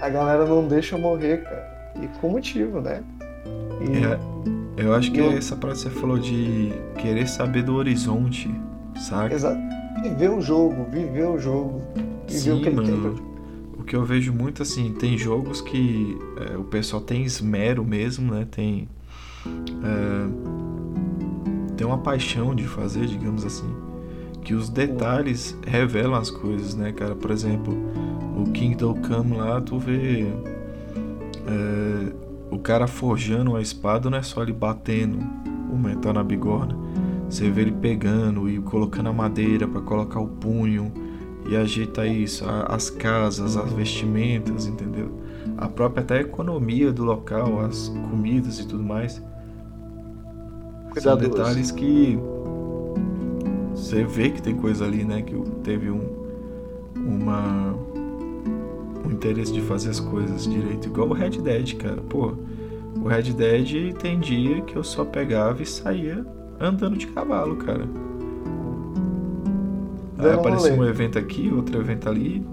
[0.00, 1.92] A galera não deixa morrer, cara.
[2.00, 3.02] E com motivo, né?
[3.80, 4.04] E...
[4.04, 4.18] É,
[4.76, 5.32] eu acho que eu...
[5.32, 8.50] essa parte que você falou de querer saber do horizonte,
[8.96, 9.34] sabe?
[9.34, 9.58] Exato.
[10.02, 11.82] Viver o jogo, viver o jogo.
[12.28, 12.88] Viver Sim, o que mano.
[12.88, 13.26] ele tem.
[13.78, 16.18] O que eu vejo muito assim, tem jogos que
[16.50, 18.46] é, o pessoal tem esmero mesmo, né?
[18.50, 18.88] Tem.
[19.46, 20.26] É,
[21.76, 23.72] tem uma paixão de fazer, digamos assim.
[24.42, 27.14] Que os detalhes revelam as coisas, né, cara?
[27.14, 27.74] Por exemplo,
[28.36, 30.26] o Kingdom Come lá, tu vê.
[31.46, 32.12] É,
[32.50, 35.18] o cara forjando a espada não é só ele batendo
[35.72, 36.76] o metal na bigorna.
[37.28, 40.92] Você vê ele pegando e colocando a madeira para colocar o punho
[41.48, 45.10] e ajeita isso, as casas, as vestimentas, entendeu?
[45.56, 49.22] A própria até economia do local, as comidas e tudo mais.
[50.96, 52.18] São detalhes que
[53.74, 55.22] você vê que tem coisa ali, né?
[55.22, 56.26] Que teve um
[56.96, 57.85] uma um
[59.16, 62.00] interesse de fazer as coisas direito, igual o Red Dead, cara.
[62.08, 62.34] Pô,
[62.96, 66.24] o Red Dead tem dia que eu só pegava e saía
[66.60, 67.86] andando de cavalo, cara.
[70.18, 72.44] Aí aparecia um evento aqui, outro evento ali,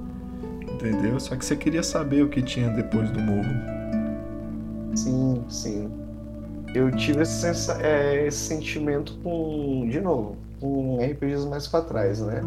[0.61, 1.19] entendeu?
[1.19, 3.53] Só que você queria saber o que tinha depois do morro.
[4.95, 5.91] Sim, sim.
[6.73, 12.41] Eu tive esse, é, esse sentimento com, de novo, com RPGs mais pra trás, né?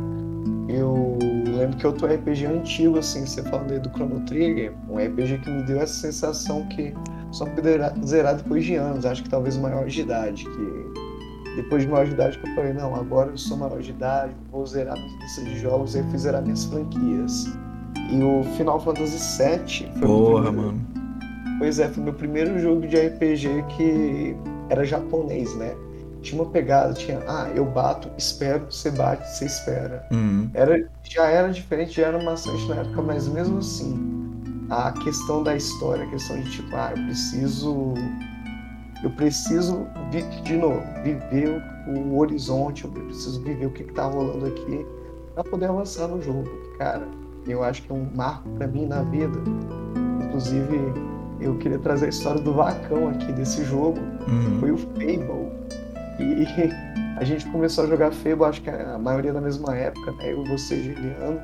[0.68, 1.18] Eu
[1.56, 5.50] lembro que outro RPG antigo, assim, você falando aí do Chrono Trigger, um RPG que
[5.50, 6.94] me deu essa sensação que
[7.30, 11.88] só poderia zerar depois de anos, acho que talvez maior de idade, que depois de
[11.88, 14.94] maior de idade que eu falei, não, agora eu sou maior de idade, vou zerar
[14.94, 17.46] minha lista de jogos, e aí fui zerar minhas franquias.
[18.10, 20.80] E o Final Fantasy VII foi Porra, mano.
[21.58, 24.36] Pois é, foi meu primeiro jogo de RPG que
[24.68, 25.74] era japonês, né?
[26.26, 30.04] Tinha uma pegada, tinha, ah, eu bato, espero, você bate, você espera.
[30.10, 30.50] Uhum.
[30.52, 33.96] Era, já era diferente, já era maçante na época, mas mesmo assim,
[34.68, 37.94] a questão da história, a questão de tipo, ah, eu preciso
[39.04, 39.86] eu preciso,
[40.42, 44.84] de novo, viver o horizonte, eu preciso viver o que está rolando aqui
[45.32, 46.48] para poder avançar no jogo.
[46.78, 47.06] Cara,
[47.46, 49.38] eu acho que é um marco para mim na vida.
[50.24, 50.76] Inclusive,
[51.40, 54.00] eu queria trazer a história do Vacão aqui desse jogo.
[54.26, 54.58] Uhum.
[54.58, 55.55] Foi o Fable.
[56.18, 56.46] E
[57.16, 60.32] a gente começou a jogar Fable, acho que a maioria na mesma época, né?
[60.32, 61.40] Eu, você, Juliano.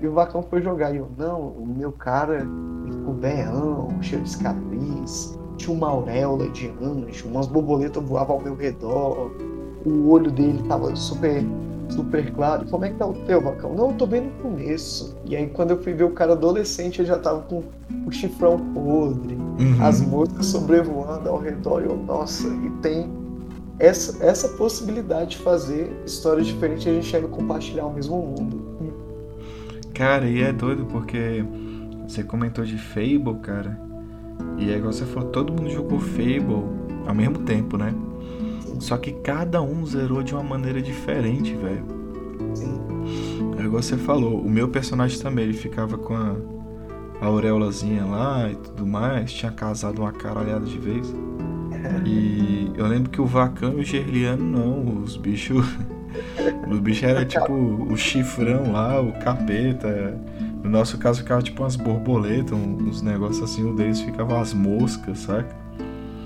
[0.00, 0.92] E o Vacão foi jogar.
[0.94, 2.46] E eu, não, o meu cara
[2.90, 8.56] ficou berrão, cheio de cicatriz tinha uma auréola de anjo, umas borboletas voavam ao meu
[8.56, 9.30] redor,
[9.84, 11.44] o olho dele tava super,
[11.90, 12.66] super claro.
[12.70, 13.74] Como é que tá o teu, Vacão?
[13.74, 15.14] Não, eu tô bem no começo.
[15.26, 17.62] E aí quando eu fui ver o cara adolescente, ele já tava com
[18.06, 19.84] o chifrão podre, uhum.
[19.84, 21.82] as moscas sobrevoando ao redor.
[21.82, 23.10] E eu, nossa, e tem
[23.80, 28.60] essa, essa possibilidade de fazer histórias diferentes e a gente ainda compartilhar o mesmo mundo.
[29.94, 31.42] Cara, e é doido porque
[32.06, 33.80] você comentou de Fable, cara.
[34.58, 36.64] E é igual você falou, todo mundo jogou Fable
[37.06, 37.94] ao mesmo tempo, né?
[38.78, 41.84] Só que cada um zerou de uma maneira diferente, velho.
[42.54, 42.80] Sim.
[43.58, 46.36] É igual você falou, o meu personagem também, ele ficava com a,
[47.20, 51.14] a auréolazinha lá e tudo mais, tinha casado uma caralhada de vez.
[52.04, 55.66] E eu lembro que o Vacão e o Gerliano não, os bichos.
[56.70, 60.18] os bichos era tipo o chifrão lá, o capeta.
[60.62, 65.20] No nosso caso ficava tipo umas borboletas, uns negócios assim, o deles ficava as moscas,
[65.20, 65.56] saca?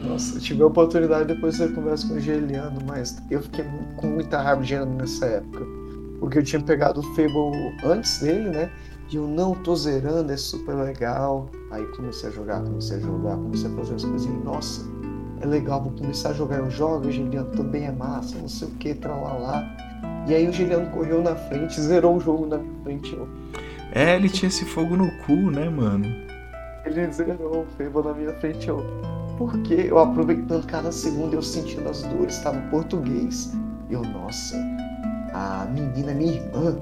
[0.02, 3.64] Nossa, eu tive a oportunidade depois de conversa com o Geliano, mas eu fiquei
[3.96, 5.64] com muita raiva de Geliano nessa época.
[6.20, 8.70] Porque eu tinha pegado o Fable antes dele, né?
[9.10, 11.48] E eu não tô zerando, é super legal.
[11.70, 14.82] Aí comecei a jogar, comecei a jogar, comecei a fazer as coisas e, nossa,
[15.40, 16.58] é legal, vou começar a jogar.
[16.58, 19.64] Eu jogo, o Geliano também é massa, não sei o que, tralalá.
[20.26, 23.12] E aí o Geliano correu na frente, zerou o jogo na minha frente.
[23.12, 23.28] Eu,
[23.92, 26.04] é, ele tinha esse fogo no cu, né, mano?
[26.84, 28.84] Ele zerou o Fable na minha frente, eu.
[29.38, 29.86] Por quê?
[29.88, 33.52] Eu aproveitando cada segundo, eu sentindo as dores, estava em português.
[33.88, 34.56] Eu, nossa,
[35.32, 36.76] a menina é minha irmã.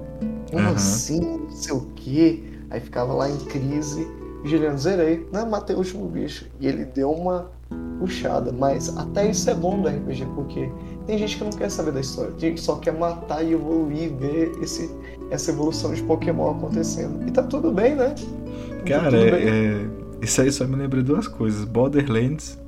[0.51, 0.75] Como uhum.
[0.75, 1.21] assim?
[1.21, 2.43] Não sei o quê.
[2.71, 4.07] Aí ficava lá em crise.
[4.45, 5.29] Juliano, zerei.
[5.31, 6.47] Não, matei o último bicho.
[6.61, 7.51] E ele deu uma
[7.99, 8.53] puxada.
[8.53, 10.71] Mas até isso é bom do RPG, porque
[11.07, 12.33] tem gente que não quer saber da história.
[12.33, 14.91] Tem gente que só quer matar e evoluir, ver esse,
[15.31, 17.27] essa evolução de Pokémon acontecendo.
[17.27, 18.15] E tá tudo bem, né?
[18.15, 19.87] Tá Cara, é, é,
[20.21, 22.59] isso aí só me lembra duas coisas: Borderlands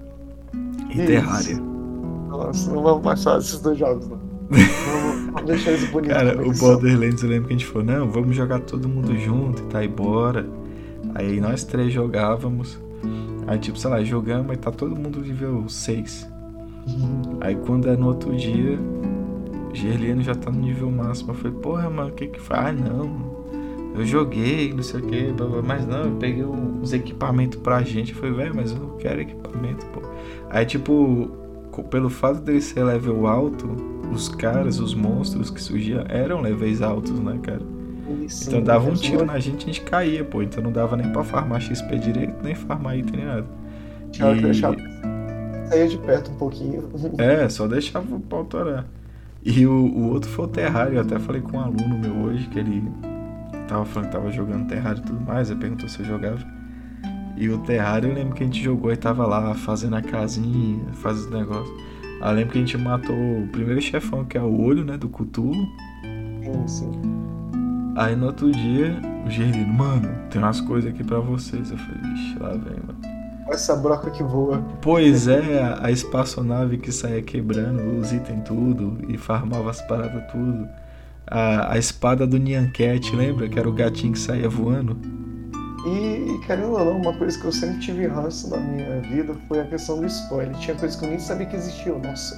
[0.90, 1.07] e isso.
[1.07, 1.57] Terraria.
[2.29, 4.19] Nossa, não vamos mais falar desses dois jogos, não.
[4.49, 6.11] vamos, vamos deixar isso bonito.
[6.11, 9.62] Cara, o Borderlands eu lembro que a gente falou: não, vamos jogar todo mundo junto
[9.62, 10.47] e tá, e bora.
[11.14, 12.84] Aí nós três jogávamos.
[13.47, 16.31] Aí, tipo, sei lá, jogamos e tá todo mundo nível 6.
[16.88, 17.38] Uhum.
[17.40, 18.79] Aí quando é no outro dia,
[19.73, 21.31] Gerliano já tá no nível máximo.
[21.31, 22.69] Eu falei, porra, mano, o que que faz?
[22.69, 23.35] Ah, não.
[23.95, 25.35] eu joguei, não sei o que,
[25.67, 28.12] mas não, eu peguei uns equipamentos pra gente.
[28.12, 30.01] Eu falei, velho, mas eu não quero equipamento, pô.
[30.51, 31.31] Aí, tipo,
[31.90, 33.69] pelo fato dele ser level alto,
[34.12, 37.74] os caras, os monstros que surgiam eram levels altos, né, cara?
[38.29, 40.43] Sim, então dava um tiro na gente e a gente caía, pô.
[40.43, 43.47] Então não dava nem pra farmar XP direito, nem farmar item nem nada.
[44.11, 44.37] Tinha e...
[44.37, 44.75] que deixar
[45.69, 46.88] sair de perto um pouquinho.
[47.19, 48.87] É, só deixava o pau torar.
[49.45, 50.95] E o, o outro foi o Terrario.
[50.95, 52.83] Eu até falei com um aluno meu hoje que ele
[53.69, 55.51] tava falando que tava jogando Terrario e tudo mais.
[55.51, 56.45] Ele perguntou se eu jogava.
[57.37, 60.85] E o Terrario eu lembro que a gente jogou e tava lá fazendo a casinha,
[60.93, 61.75] fazendo negócio.
[62.21, 65.09] Eu lembro que a gente matou o primeiro chefão, que é o olho, né, do
[65.09, 65.69] Cthulhu.
[66.43, 67.34] Sim, sim.
[67.97, 71.71] Aí no outro dia, o Gerlino, mano, tem umas coisas aqui pra vocês.
[71.71, 72.99] Eu falei, vixe, lá vem, mano.
[73.49, 74.65] Essa broca que voa.
[74.81, 80.25] Pois é, a, a espaçonave que saía quebrando os itens tudo e farmava as paradas
[80.33, 80.67] tudo.
[81.27, 83.49] A, a espada do Nyanket, lembra?
[83.49, 84.97] Que era o gatinho que saía voando.
[85.87, 89.61] E, querendo ou não, uma coisa que eu sempre tive ranço na minha vida foi
[89.61, 90.55] a questão do spoiler.
[90.57, 91.97] Tinha coisas que eu nem sabia que existia.
[91.97, 92.35] Nossa,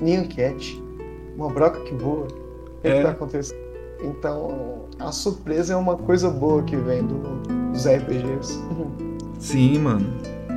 [0.00, 0.82] Nyanket,
[1.36, 2.26] uma broca que voa.
[2.26, 2.96] O que, é.
[2.96, 3.59] que tá acontecendo?
[4.02, 7.18] Então, a surpresa é uma coisa boa que vem do,
[7.72, 8.58] dos RPGs.
[9.38, 10.06] Sim, mano.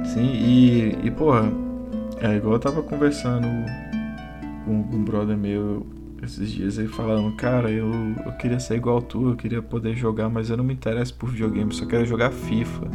[0.05, 1.51] Sim, e, e porra,
[2.21, 3.47] é igual eu tava conversando
[4.65, 5.85] com, com um brother meu
[6.23, 7.91] esses dias aí falando, cara, eu,
[8.25, 11.29] eu queria ser igual tu, eu queria poder jogar, mas eu não me interesso por
[11.29, 12.87] videogame, só quero jogar FIFA.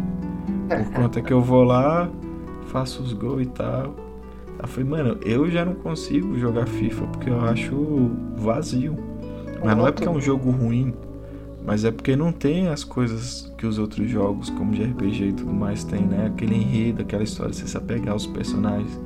[0.68, 2.11] Por conta que eu vou lá,
[2.66, 3.94] faço os gols e tal.
[4.58, 8.96] Aí eu falei, mano, eu já não consigo jogar FIFA porque eu acho vazio.
[9.62, 10.94] Mas não é porque é um jogo ruim,
[11.64, 15.32] mas é porque não tem as coisas que os outros jogos, como de RPG e
[15.32, 16.26] tudo mais, tem, né?
[16.26, 18.98] Aquele enredo, aquela história, você se apegar aos personagens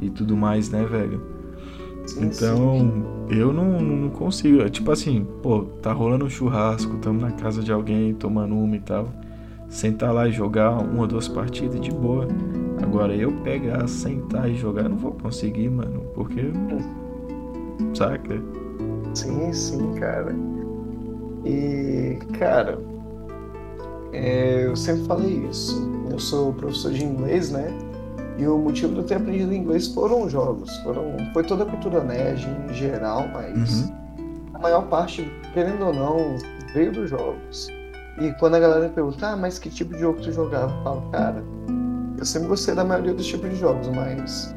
[0.00, 1.20] e tudo mais, né, velho?
[2.06, 2.78] Sim, então,
[3.28, 3.36] sim.
[3.36, 4.62] eu não, não consigo.
[4.62, 8.76] É tipo assim, pô, tá rolando um churrasco, tamo na casa de alguém tomando uma
[8.76, 9.08] e tal.
[9.68, 12.26] Sentar lá e jogar uma ou duas partidas de boa.
[12.82, 16.50] Agora, eu pegar, sentar e jogar, eu não vou conseguir, mano, porque.
[17.94, 18.42] Saca?
[19.14, 20.34] Sim, sim, cara.
[21.44, 22.78] E, cara,
[24.12, 25.90] é, eu sempre falei isso.
[26.10, 27.72] Eu sou professor de inglês, né?
[28.38, 30.74] E o motivo de eu ter aprendido inglês foram os jogos.
[30.78, 33.94] Foram, foi toda a cultura nerd em geral, mas uhum.
[34.54, 36.36] a maior parte, querendo ou não,
[36.72, 37.68] veio dos jogos.
[38.20, 40.74] E quando a galera pergunta, ah, mas que tipo de jogo tu jogava?
[40.74, 41.44] Eu falo, cara,
[42.18, 44.54] eu sempre gostei da maioria dos tipos de jogos, mas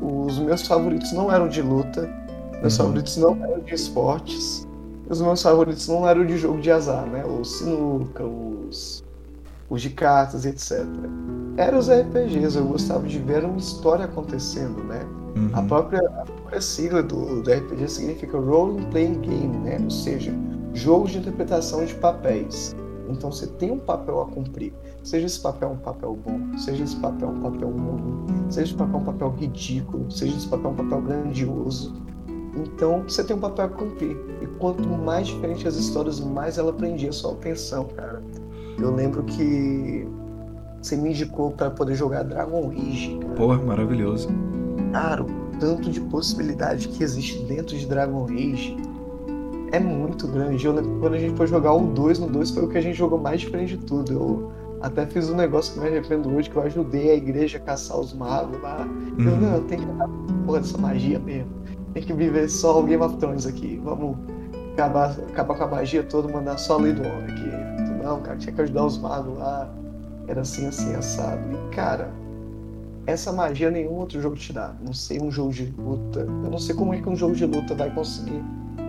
[0.00, 2.08] os meus favoritos não eram de luta,
[2.60, 2.86] meus uhum.
[2.86, 4.66] favoritos não eram de esportes,
[5.08, 7.24] os meus favoritos não eram de jogo de azar, né?
[7.24, 9.02] Os sinuca, os,
[9.68, 10.86] os de cartas, etc.
[11.56, 15.04] Eram os RPGs, eu gostava de ver uma história acontecendo, né?
[15.36, 15.50] Uhum.
[15.52, 19.80] A, própria, a própria sigla do, do RPG significa Role Playing Game, né?
[19.82, 20.32] Ou seja,
[20.74, 22.74] jogo de interpretação de papéis.
[23.08, 24.72] Então você tem um papel a cumprir.
[25.02, 29.00] Seja esse papel um papel bom, seja esse papel um papel ruim, seja esse papel
[29.00, 31.94] um papel ridículo, seja esse papel um papel grandioso.
[32.54, 34.16] Então você tem um papel a cumprir.
[34.40, 38.22] E quanto mais diferente as histórias, mais ela prendia a sua atenção, cara.
[38.78, 40.06] Eu lembro que
[40.80, 43.18] você me indicou para poder jogar Dragon Age.
[43.20, 43.34] Cara.
[43.34, 44.28] Porra, maravilhoso.
[44.92, 45.26] Cara, o
[45.58, 48.76] tanto de possibilidade que existe dentro de Dragon Age
[49.72, 50.64] é muito grande.
[50.64, 52.78] Eu lembro que quando a gente foi jogar o 2, no 2 foi o que
[52.78, 54.12] a gente jogou mais diferente de tudo.
[54.12, 57.60] Eu até fiz um negócio que me arrependo hoje, que eu ajudei a igreja a
[57.60, 58.88] caçar os magos lá.
[59.18, 59.28] Uhum.
[59.28, 60.08] Eu, não, eu tenho que dar
[60.46, 61.59] porra dessa magia mesmo
[61.92, 63.80] tem que viver só o Game of Thrones aqui.
[63.82, 64.16] Vamos
[64.74, 68.02] acabar, acabar com a magia toda, mandar só a lei do homem aqui.
[68.02, 69.72] Não, cara, tinha que ajudar os magos lá.
[70.26, 71.40] Era assim, assim, assado.
[71.52, 72.10] E, cara,
[73.06, 74.74] essa magia nenhum outro jogo te dá.
[74.84, 76.20] Não sei um jogo de luta.
[76.20, 78.42] Eu não sei como é que um jogo de luta vai conseguir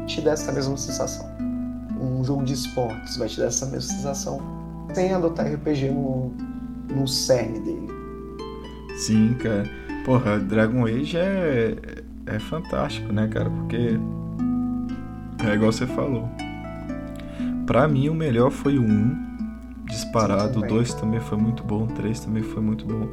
[0.05, 1.27] te dar essa mesma sensação.
[1.99, 4.39] Um jogo de esportes vai te dar essa mesma sensação
[4.93, 6.31] sem adotar RPG no,
[6.89, 7.87] no cerne dele.
[8.97, 9.63] Sim, cara.
[10.05, 11.75] Porra, Dragon Age é,
[12.25, 13.49] é fantástico, né, cara?
[13.49, 13.99] Porque
[15.45, 16.29] é igual você falou.
[17.65, 19.31] Pra mim, o melhor foi o 1,
[19.85, 20.59] disparado.
[20.59, 21.83] O 2 também foi muito bom.
[21.83, 23.07] O 3 também foi muito bom.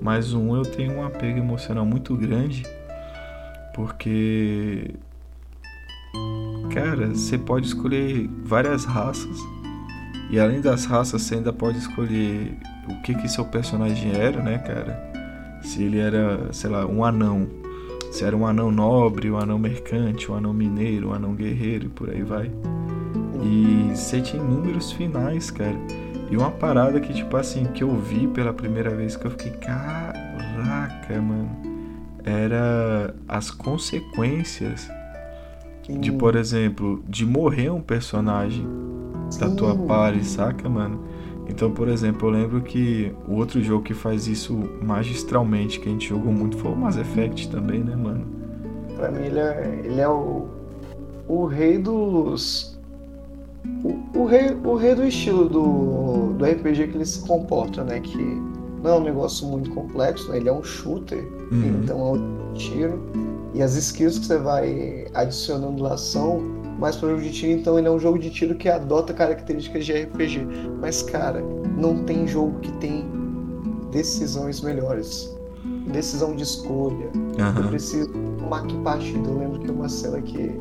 [0.00, 2.64] Mas o 1 eu tenho um apego emocional muito grande.
[3.74, 4.94] Porque.
[6.72, 9.38] Cara, você pode escolher várias raças.
[10.30, 14.58] E além das raças, você ainda pode escolher o que que seu personagem era, né,
[14.58, 15.00] cara?
[15.62, 17.48] Se ele era, sei lá, um anão
[18.10, 21.88] se era um anão nobre, um anão mercante, um anão mineiro, um anão guerreiro e
[21.88, 22.50] por aí vai.
[23.42, 25.76] E você tinha inúmeros finais, cara.
[26.30, 29.52] E uma parada que, tipo assim, que eu vi pela primeira vez que eu fiquei,
[29.52, 31.50] caraca, mano.
[32.24, 34.90] Era as consequências
[35.88, 38.66] de, por exemplo, de morrer um personagem
[39.38, 39.86] da tua Sim.
[39.86, 41.00] party, saca, mano?
[41.48, 45.92] Então, por exemplo, eu lembro que o outro jogo que faz isso magistralmente, que a
[45.92, 48.26] gente jogou muito, foi o Mass Effect também, né, mano?
[48.96, 50.46] Pra mim ele é, ele é o,
[51.28, 52.76] o rei dos.
[53.84, 58.00] O, o rei, o rei do estilo do, do RPG que ele se comporta, né?
[58.00, 58.18] Que
[58.82, 60.38] não é um negócio muito complexo, né?
[60.38, 61.80] Ele é um shooter, Uhum.
[61.82, 63.00] então é um tiro.
[63.54, 66.42] E as skills que você vai adicionando lá são
[66.78, 69.84] mais para jogo de tiro, então ele é um jogo de tiro que adota características
[69.84, 70.46] de RPG.
[70.80, 71.42] Mas, cara,
[71.76, 73.06] não tem jogo que tem
[73.90, 75.34] decisões melhores.
[75.92, 77.10] Decisão de escolha.
[77.38, 77.68] Eu Aham.
[77.68, 78.08] preciso
[78.38, 79.28] tomar que partido.
[79.28, 80.60] Eu lembro que uma cena que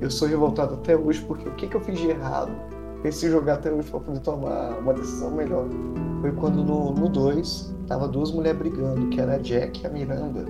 [0.00, 2.52] eu sou revoltado até hoje, porque o que, que eu fiz de errado?
[3.02, 5.66] Preciso jogar até hoje para poder tomar uma decisão melhor.
[6.20, 10.44] Foi quando no 2 tava duas mulheres brigando, que era a Jack e a Miranda.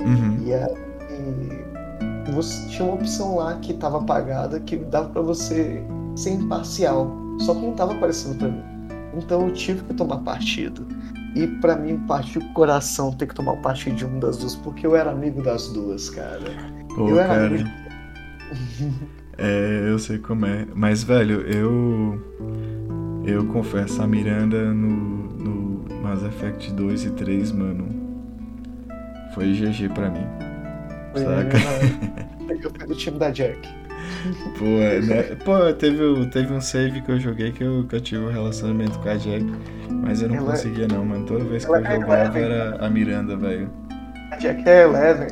[0.00, 0.38] Uhum.
[0.44, 1.71] E aí
[2.30, 5.82] você tinha uma opção lá que tava apagada que dava pra você
[6.14, 7.10] ser imparcial.
[7.40, 8.62] Só que não tava aparecendo pra mim.
[9.14, 10.86] Então eu tive que tomar partido.
[11.34, 14.86] E pra mim partiu o coração ter que tomar partido de uma das duas, porque
[14.86, 16.50] eu era amigo das duas, cara.
[16.94, 17.46] Pô, eu era cara.
[17.46, 17.70] amigo
[19.38, 20.66] É, eu sei como é.
[20.74, 22.22] Mas, velho, eu.
[23.24, 27.88] Eu confesso, a Miranda no, no Mass Effect 2 e 3, mano.
[29.34, 30.51] Foi GG pra mim.
[31.14, 31.58] Saca?
[32.62, 33.68] Eu fui do time da Jack.
[34.58, 35.22] Pô, né?
[35.44, 38.98] Pô teve, teve um save que eu joguei que eu, que eu tive um relacionamento
[38.98, 39.44] com a Jack.
[39.90, 41.24] Mas eu não Ela- conseguia, não, mano.
[41.26, 43.70] Toda vez que eu é jogava era a Miranda, velho.
[44.30, 45.28] A Jack é Eleven.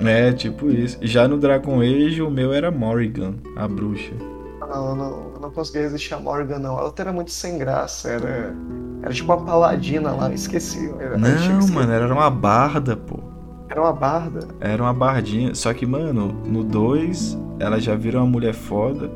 [0.00, 0.98] É, tipo isso.
[1.02, 4.12] Já no Dragon Age, o meu era Morrigan, a bruxa.
[4.60, 6.78] Não, eu não, eu não consegui resistir a Morgan, não.
[6.78, 8.08] Ela era muito sem graça.
[8.08, 8.54] Era,
[9.02, 10.92] era tipo uma paladina lá, esqueci.
[10.98, 11.72] Era, Não, esquecer.
[11.72, 13.18] mano, era uma barda, pô.
[13.72, 14.46] Era uma barda.
[14.60, 15.54] Era uma bardinha.
[15.54, 19.10] Só que, mano, no 2 ela já vira uma mulher foda.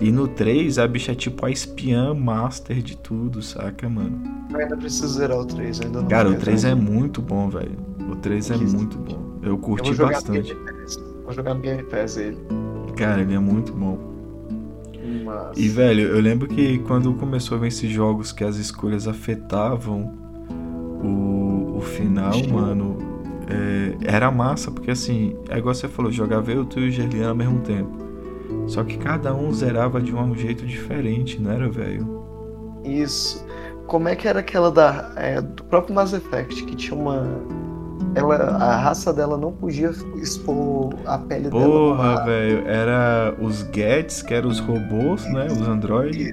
[0.00, 4.20] E no 3 a bicha é tipo a espiã master de tudo, saca, mano?
[4.50, 6.08] Eu ainda preciso zerar o 3, ainda não.
[6.08, 7.76] Cara, o fiz, 3 é muito bom, velho.
[8.10, 9.22] O 3 é Que- muito bom.
[9.40, 10.56] Eu Eu curti jogar bastante.
[11.22, 12.38] Vou jogar no Game Pass ele.
[12.96, 13.98] Cara, ele é muito bom.
[15.24, 15.56] Mas...
[15.56, 20.12] E, velho, eu lembro que quando começou a ver esses jogos que as escolhas afetavam
[21.02, 22.96] o, o final, mano,
[23.48, 27.30] é, era massa, porque assim, é igual você falou, jogava eu, tu e o Gerlian
[27.30, 27.90] ao mesmo tempo.
[28.66, 32.22] Só que cada um zerava de um jeito diferente, não era, velho?
[32.84, 33.44] Isso.
[33.86, 37.26] Como é que era aquela da, é, do próprio Mass Effect, que tinha uma.
[38.14, 41.64] Ela, a raça dela não podia expor a pele dela.
[41.64, 45.46] Porra, velho, era os Gets, que eram os robôs, né?
[45.46, 46.32] Os androides.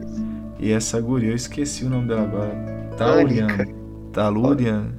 [0.59, 2.89] E essa guria, eu esqueci o nome dela agora.
[2.97, 3.47] Taurian.
[3.47, 3.79] Anica.
[4.11, 4.98] Talurian.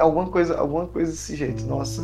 [0.00, 2.02] Alguma coisa, alguma coisa desse jeito, nossa.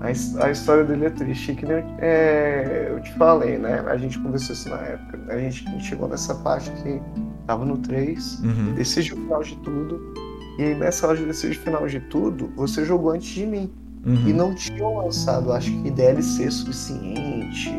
[0.00, 1.54] A, a história dele é triste.
[1.54, 3.84] Que nem eu, é, eu te falei, né?
[3.86, 5.18] A gente conversou isso na época.
[5.28, 7.00] A gente, a gente chegou nessa parte que
[7.46, 8.74] tava no 3, Uhum.
[8.74, 10.14] decide o final de tudo.
[10.58, 13.70] E aí nessa hora de decide o final de tudo, você jogou antes de mim.
[14.06, 14.28] Uhum.
[14.28, 17.70] E não tinham lançado, acho que DLC suficiente,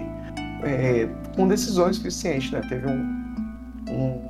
[0.63, 2.61] é, com decisões suficientes, né?
[2.67, 3.01] Teve um,
[3.89, 4.21] um,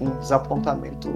[0.00, 1.08] um desapontamento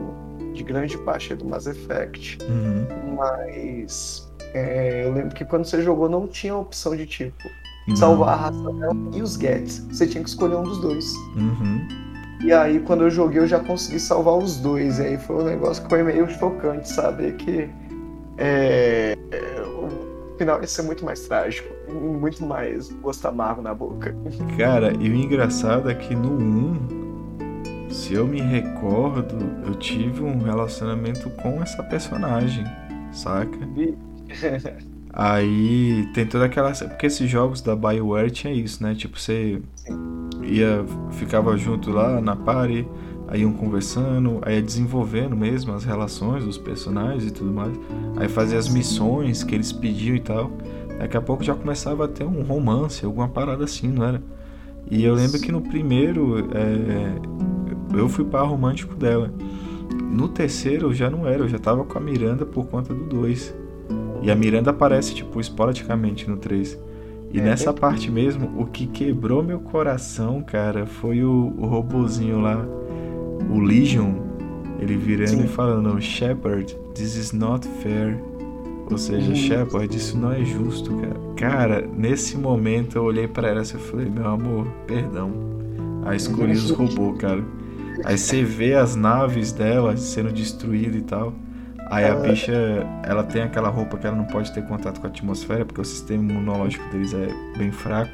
[0.52, 2.38] de grande parte do Mass Effect.
[2.42, 3.16] Uhum.
[3.16, 7.48] Mas é, eu lembro que quando você jogou não tinha opção de tipo
[7.88, 7.96] Não.
[7.96, 9.86] salvar a raça dela e os Gets.
[9.90, 11.12] Você tinha que escolher um dos dois.
[11.36, 11.88] Uhum.
[12.44, 14.98] E aí quando eu joguei eu já consegui salvar os dois.
[14.98, 17.68] E aí foi um negócio que foi meio chocante saber que
[18.38, 21.72] é, é, o final ia ser muito mais trágico.
[21.90, 24.14] Muito mais gosto amargo na boca.
[24.56, 27.01] Cara, e o engraçado é que no 1,
[27.92, 29.36] se eu me recordo,
[29.66, 32.64] eu tive um relacionamento com essa personagem,
[33.12, 33.58] saca?
[35.12, 36.72] Aí tem toda aquela.
[36.72, 38.94] Porque esses jogos da BioWare tinha isso, né?
[38.94, 39.60] Tipo, você
[40.42, 40.82] ia.
[41.10, 42.88] ficava junto lá na party,
[43.28, 47.78] aí iam conversando, aí ia desenvolvendo mesmo as relações dos personagens e tudo mais.
[48.16, 50.50] Aí fazia as missões que eles pediam e tal.
[50.98, 54.22] Daqui a pouco já começava a ter um romance, alguma parada assim, não era?
[54.90, 57.31] E eu lembro que no primeiro é,
[57.94, 59.30] eu fui par romântico dela.
[60.10, 63.04] No terceiro eu já não era, eu já tava com a Miranda por conta do
[63.04, 63.54] 2.
[64.22, 66.78] E a Miranda aparece, tipo, esporadicamente no 3.
[67.32, 71.66] E É, nessa bem- parte mesmo, o que quebrou meu coração, cara, foi o, o
[71.66, 72.64] robozinho lá,
[73.50, 74.12] o Legion,
[74.78, 75.44] ele virando Sim.
[75.44, 78.18] e falando, Shepard, this is not fair.
[78.90, 79.34] Ou seja, Uhum.
[79.34, 81.16] Shepard, isso não é justo, cara.
[81.36, 85.30] Cara, nesse momento eu olhei pra ela e falei, meu amor, perdão.
[86.04, 87.42] Aí escolhi os robôs, cara.
[88.04, 91.34] Aí você vê as naves dela sendo destruídas e tal.
[91.90, 92.52] Aí a bicha,
[93.02, 95.84] ela tem aquela roupa que ela não pode ter contato com a atmosfera, porque o
[95.84, 97.28] sistema imunológico deles é
[97.58, 98.12] bem fraco.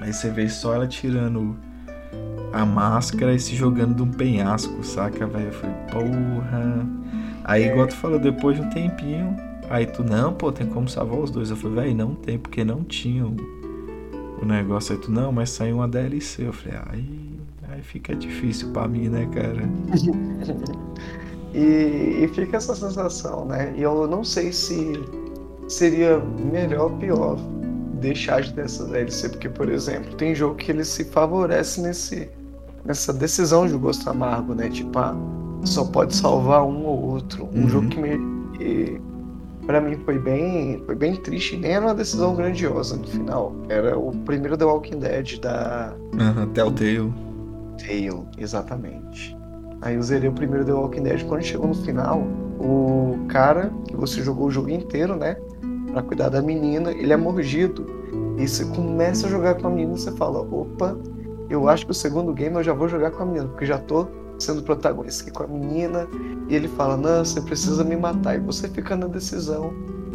[0.00, 1.56] Aí você vê só ela tirando
[2.52, 5.46] a máscara e se jogando de um penhasco, saca, velho?
[5.46, 6.86] Eu falei, porra.
[7.44, 7.72] Aí, é.
[7.72, 9.36] igual tu falou, depois de um tempinho,
[9.70, 11.50] aí tu, não, pô, tem como salvar os dois.
[11.50, 13.36] Eu falei, velho, não tem, porque não tinha o,
[14.42, 14.94] o negócio.
[14.94, 16.46] Aí tu, não, mas saiu uma DLC.
[16.46, 17.25] Eu falei, aí,
[17.76, 19.62] aí fica difícil pra mim, né, cara?
[21.54, 23.72] e, e fica essa sensação, né?
[23.76, 24.92] E eu não sei se
[25.68, 27.36] seria melhor ou pior
[28.00, 32.28] deixar de ter essa DLC, porque, por exemplo, tem jogo que ele se favorece nesse,
[32.84, 34.68] nessa decisão de gosto amargo, né?
[34.68, 35.16] Tipo, ah,
[35.64, 37.48] só pode salvar um ou outro.
[37.52, 37.68] Um uhum.
[37.68, 38.18] jogo que, me,
[38.56, 39.00] que
[39.66, 43.54] para mim foi bem, foi bem triste, nem era uma decisão grandiosa no final.
[43.68, 45.94] Era o primeiro The Walking Dead da.
[46.12, 47.26] Uhum, Telltale.
[47.78, 49.36] Tale, exatamente.
[49.82, 51.24] Aí eu zerei o primeiro The Walking Dead.
[51.26, 52.22] Quando chegou no final,
[52.58, 55.36] o cara que você jogou o jogo inteiro, né?
[55.96, 57.86] para cuidar da menina, ele é mordido.
[58.36, 60.94] E você começa a jogar com a menina e você fala, opa,
[61.48, 63.78] eu acho que o segundo game eu já vou jogar com a menina, porque já
[63.78, 64.06] tô
[64.38, 66.06] sendo protagonista aqui com a menina.
[66.50, 68.36] E ele fala, não, você precisa me matar.
[68.36, 69.72] E você fica na decisão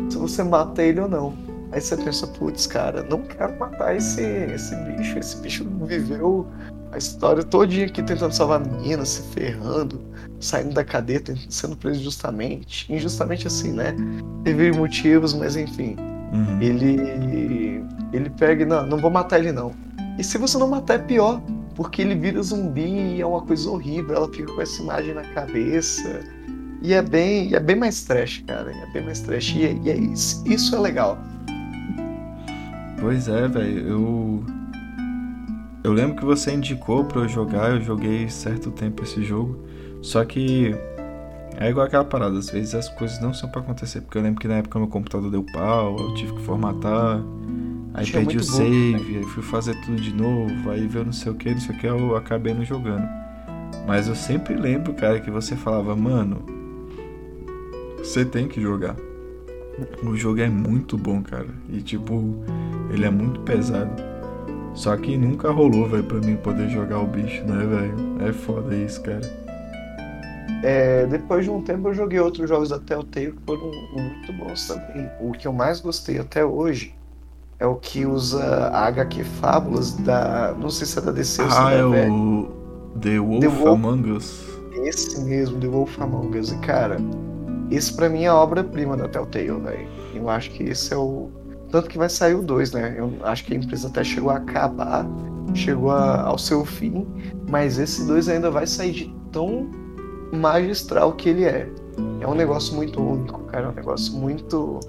[0.08, 1.34] se você mata ele ou não.
[1.72, 5.18] Aí você pensa, putz, cara, não quero matar esse, esse bicho.
[5.18, 6.46] Esse bicho viveu
[6.92, 10.02] a história todinha aqui tentando salvar a menina, se ferrando,
[10.40, 12.92] saindo da cadeia, sendo preso justamente.
[12.92, 13.96] Injustamente assim, né?
[14.44, 15.96] Teve motivos, mas enfim.
[16.34, 16.62] Uhum.
[16.62, 17.84] Ele.
[18.14, 19.72] Ele pega não, não vou matar ele não.
[20.20, 21.42] E se você não matar é pior,
[21.76, 25.24] porque ele vira zumbi e é uma coisa horrível, ela fica com essa imagem na
[25.34, 26.20] cabeça.
[26.82, 28.70] E é bem, é bem mais trash, cara.
[28.70, 29.56] É bem mais trash.
[29.56, 31.18] E, é, e é isso, isso é legal.
[33.00, 33.88] Pois é, velho.
[33.88, 34.46] Eu
[35.84, 39.66] eu lembro que você indicou para eu jogar, eu joguei certo tempo esse jogo.
[40.02, 40.76] Só que
[41.58, 44.40] é igual aquela parada, às vezes as coisas não são para acontecer, porque eu lembro
[44.40, 47.18] que na época meu computador deu pau, eu tive que formatar,
[47.94, 49.18] aí Achei perdi o save, bom, né?
[49.18, 51.80] aí fui fazer tudo de novo, aí veio não sei o que, não sei o
[51.80, 53.08] que, eu acabei não jogando.
[53.86, 56.44] Mas eu sempre lembro, cara, que você falava, mano,
[57.98, 58.96] você tem que jogar.
[60.04, 61.48] O jogo é muito bom, cara.
[61.70, 62.44] E tipo,
[62.92, 64.11] ele é muito pesado.
[64.74, 68.28] Só que nunca rolou, velho, pra mim poder jogar o bicho, né, velho?
[68.28, 69.22] É foda isso, cara.
[70.64, 74.68] É, depois de um tempo eu joguei outros jogos da Telltale que foram muito bons
[74.68, 75.10] também.
[75.20, 76.94] O que eu mais gostei até hoje
[77.60, 80.56] é o que usa a HQ Fábulas da.
[80.60, 82.52] Não sei se é da DC ou se ah, é da é o
[83.00, 84.46] The Wolf, The Wolf Among Us.
[84.84, 86.52] Esse mesmo, The Wolf Among Us.
[86.52, 86.98] E cara,
[87.72, 89.88] esse pra mim é a obra-prima da Telltale, velho.
[90.14, 91.30] Eu acho que esse é o
[91.72, 92.96] tanto que vai sair o 2, né?
[92.98, 95.06] Eu acho que a empresa até chegou a acabar,
[95.54, 97.08] chegou a, ao seu fim,
[97.50, 99.70] mas esse 2 ainda vai sair de tão
[100.32, 101.70] magistral que ele é.
[102.20, 103.68] É um negócio muito único, cara.
[103.68, 104.80] É um negócio muito,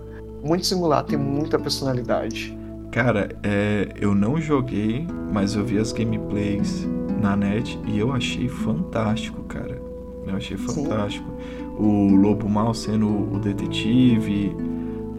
[0.42, 2.56] muito singular, tem muita personalidade.
[2.90, 6.86] Cara, é, eu não joguei, mas eu vi as gameplays
[7.20, 9.80] na net e eu achei fantástico, cara.
[10.26, 11.26] Eu achei fantástico.
[11.26, 11.64] Sim.
[11.78, 14.54] O Lobo Mal sendo o detetive,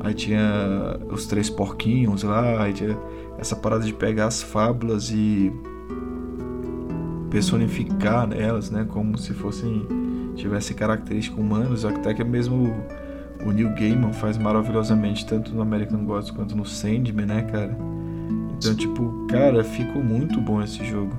[0.03, 2.97] Aí tinha os três porquinhos lá, aí tinha
[3.37, 5.51] essa parada de pegar as fábulas e
[7.31, 9.87] personificar elas, né, como se fossem
[10.35, 12.73] tivessem características humanas, até que mesmo
[13.45, 17.77] o Neil Gaiman faz maravilhosamente tanto no American Gods quanto no Sandman, né, cara?
[18.57, 21.13] Então, tipo, cara, ficou muito bom esse jogo.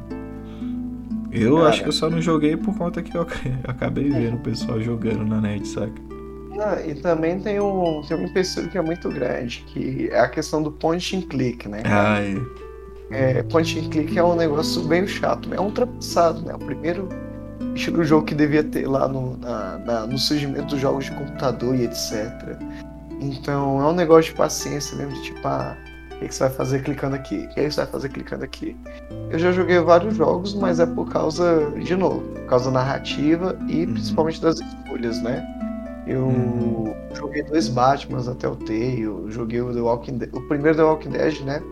[1.31, 3.27] Eu cara, acho que eu só não joguei por conta que eu
[3.65, 6.14] acabei vendo o pessoal jogando na net, saca?
[6.61, 10.29] Ah, e também tem um, tem um empecilho que é muito grande, que é a
[10.29, 11.83] questão do point and click, né?
[13.11, 15.57] É, point and click é um negócio bem chato, né?
[15.57, 16.55] é um ultrapassado, né?
[16.55, 17.09] O primeiro
[17.75, 21.75] estilo jogo que devia ter lá no, na, na, no surgimento dos jogos de computador
[21.75, 22.33] e etc.
[23.21, 25.77] Então é um negócio de paciência mesmo, de tipo, ah,
[26.13, 27.37] o que, que você vai fazer clicando aqui?
[27.37, 28.77] O que, que você vai fazer clicando aqui?
[29.31, 33.59] Eu já joguei vários jogos, mas é por causa, de novo, por causa da narrativa
[33.69, 33.95] e uhum.
[33.95, 35.45] principalmente das escolhas, né?
[36.07, 36.95] Eu uhum.
[37.15, 41.11] joguei dois Batmans até o Tale, joguei o The Walking Dead, o primeiro The Walking
[41.11, 41.63] Dead, né?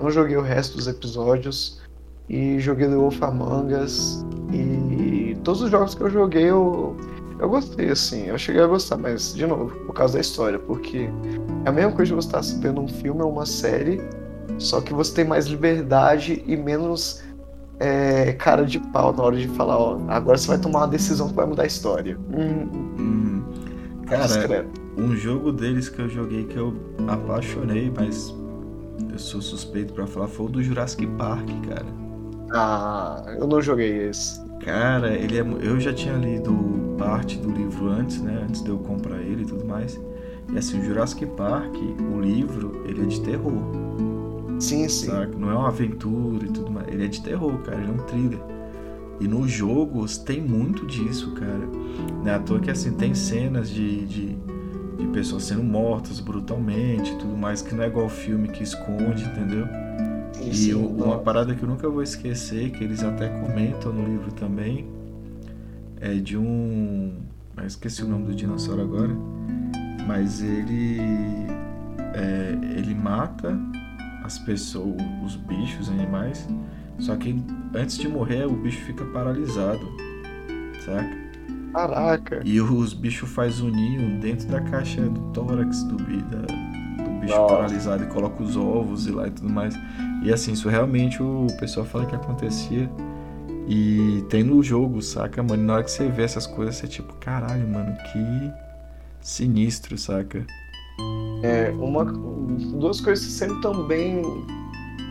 [0.00, 1.80] Não joguei o resto dos episódios
[2.28, 6.96] e joguei The Wolf Among Us e todos os jogos que eu joguei eu
[7.38, 11.10] eu gostei assim, eu cheguei a gostar, mas de novo, por causa da história, porque
[11.64, 14.00] é a mesma coisa de você estar vendo um filme ou uma série,
[14.58, 17.20] só que você tem mais liberdade e menos
[17.80, 21.28] é, cara de pau na hora de falar, ó, agora você vai tomar uma decisão
[21.28, 22.16] que vai mudar a história.
[22.32, 23.41] Hum, hum.
[24.12, 26.74] Cara, um jogo deles que eu joguei que eu
[27.08, 28.34] apaixonei, mas
[29.10, 31.86] eu sou suspeito para falar, foi o do Jurassic Park, cara.
[32.54, 34.38] Ah, eu não joguei esse.
[34.60, 36.52] Cara, ele é, eu já tinha lido
[36.98, 38.44] parte do livro antes, né?
[38.46, 39.98] Antes de eu comprar ele e tudo mais.
[40.52, 41.74] E assim, o Jurassic Park,
[42.14, 43.62] o livro, ele é de terror.
[44.60, 45.06] Sim, sim.
[45.06, 45.36] Saca?
[45.36, 46.86] Não é uma aventura e tudo mais.
[46.88, 47.80] Ele é de terror, cara.
[47.80, 48.40] Ele é um thriller.
[49.22, 51.64] E nos jogos tem muito disso, cara.
[52.24, 54.36] Não é à toa que assim, tem cenas de, de,
[54.98, 59.68] de pessoas sendo mortas brutalmente tudo mais, que não é igual filme que esconde, entendeu?
[60.40, 64.32] E eu, uma parada que eu nunca vou esquecer, que eles até comentam no livro
[64.32, 64.88] também,
[66.00, 67.12] é de um.
[67.56, 69.16] Eu esqueci o nome do dinossauro agora.
[70.04, 70.98] Mas ele.
[72.12, 73.56] É, ele mata
[74.24, 76.48] as pessoas, os bichos, os animais.
[76.98, 77.40] Só que
[77.74, 79.86] antes de morrer, o bicho fica paralisado.
[80.84, 81.22] Saca?
[81.72, 82.42] Caraca.
[82.44, 87.34] E os bichos faz o ninho dentro da caixa do tórax do, da, do bicho
[87.34, 87.54] Nossa.
[87.54, 89.74] paralisado e coloca os ovos e lá e tudo mais.
[90.22, 92.90] E assim, isso realmente o pessoal fala que acontecia.
[93.66, 95.62] E tem no jogo, saca, mano?
[95.62, 98.52] E na hora que você vê essas coisas, você é tipo, caralho, mano, que
[99.20, 100.44] sinistro, saca?
[101.42, 104.22] É, uma, duas coisas que sempre estão bem,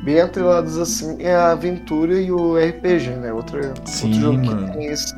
[0.03, 3.33] bem atreladas assim é a aventura e o RPG, né?
[3.33, 4.67] Outra, Sim, outro jogo mano.
[4.67, 5.15] que tem esse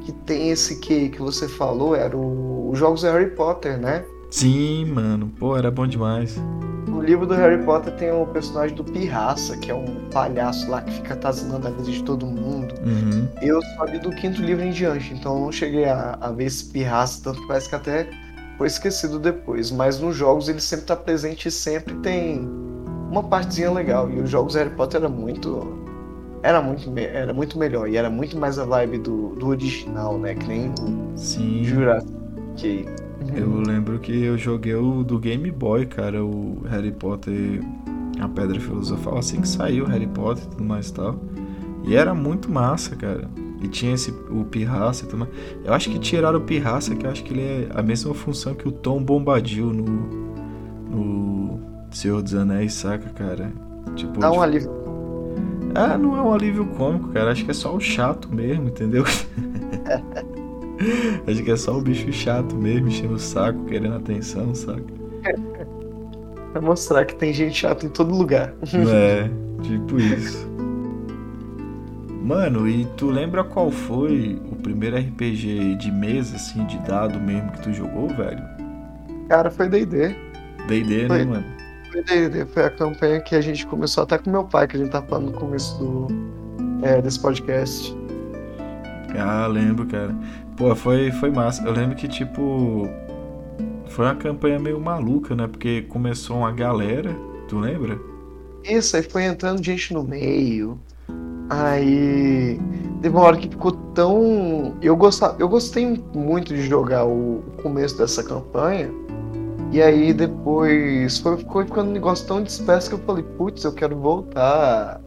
[0.00, 4.04] que tem esse que, que você falou era o, os jogos Harry Potter, né?
[4.30, 5.30] Sim, mano.
[5.38, 6.40] Pô, era bom demais.
[6.86, 10.80] No livro do Harry Potter tem o personagem do Pirraça, que é um palhaço lá
[10.82, 12.74] que fica atazinando a vida de todo mundo.
[12.84, 13.28] Uhum.
[13.42, 16.46] Eu só li do quinto livro em diante, então eu não cheguei a, a ver
[16.46, 18.08] esse Pirraça, tanto que parece que até
[18.56, 19.70] foi esquecido depois.
[19.70, 22.69] Mas nos jogos ele sempre tá presente e sempre tem
[23.10, 24.10] uma partezinha legal.
[24.10, 25.78] E os jogos Harry Potter era muito.
[26.42, 27.88] Era muito, era muito melhor.
[27.88, 30.34] E era muito mais a vibe do, do original, né?
[30.34, 31.64] Que nem o Sim.
[31.64, 32.86] Jurassic
[33.34, 37.60] Eu lembro que eu joguei o do Game Boy, cara, o Harry Potter,
[38.18, 41.16] a Pedra Filosofal, assim que saiu Harry Potter e tudo mais e tal.
[41.84, 43.28] E era muito massa, cara.
[43.62, 45.32] E tinha esse, o Pirraça e tudo mais.
[45.62, 48.54] Eu acho que tiraram o Pirraça, que eu acho que ele é a mesma função
[48.54, 49.84] que o Tom Bombadil no,
[50.90, 51.59] no
[51.90, 53.52] Senhor dos Anéis, saca, cara?
[53.94, 54.42] Tipo, Dá um tipo...
[54.42, 54.70] alívio.
[55.74, 57.30] Ah, não é um alívio cômico, cara.
[57.32, 59.04] Acho que é só o chato mesmo, entendeu?
[61.26, 64.82] Acho que é só o bicho chato mesmo, enchendo o saco, querendo atenção, saca?
[66.52, 68.54] Pra mostrar que tem gente chata em todo lugar.
[68.92, 69.28] É,
[69.62, 70.48] tipo isso.
[72.22, 77.50] Mano, e tu lembra qual foi o primeiro RPG de mesa, assim, de dado mesmo
[77.52, 78.42] que tu jogou, velho?
[79.28, 80.14] Cara, foi D&D.
[80.66, 81.59] D&D, né, mano?
[81.90, 84.80] Foi D&D, foi a campanha que a gente começou até com meu pai, que a
[84.80, 86.06] gente tá falando no começo do,
[86.82, 87.96] é, desse podcast.
[89.18, 90.14] Ah, lembro, cara.
[90.56, 91.64] Pô, foi, foi massa.
[91.64, 92.88] Eu lembro que, tipo,
[93.88, 95.46] foi uma campanha meio maluca, né?
[95.48, 97.14] Porque começou uma galera,
[97.48, 97.98] tu lembra?
[98.62, 100.78] Isso, aí foi entrando gente no meio.
[101.48, 102.60] Aí
[103.02, 104.76] teve uma hora que ficou tão.
[104.80, 108.88] Eu, gostava, eu gostei muito de jogar o começo dessa campanha.
[109.72, 113.72] E aí depois foi, ficou ficando um negócio tão disperso que eu falei, putz, eu
[113.72, 115.00] quero voltar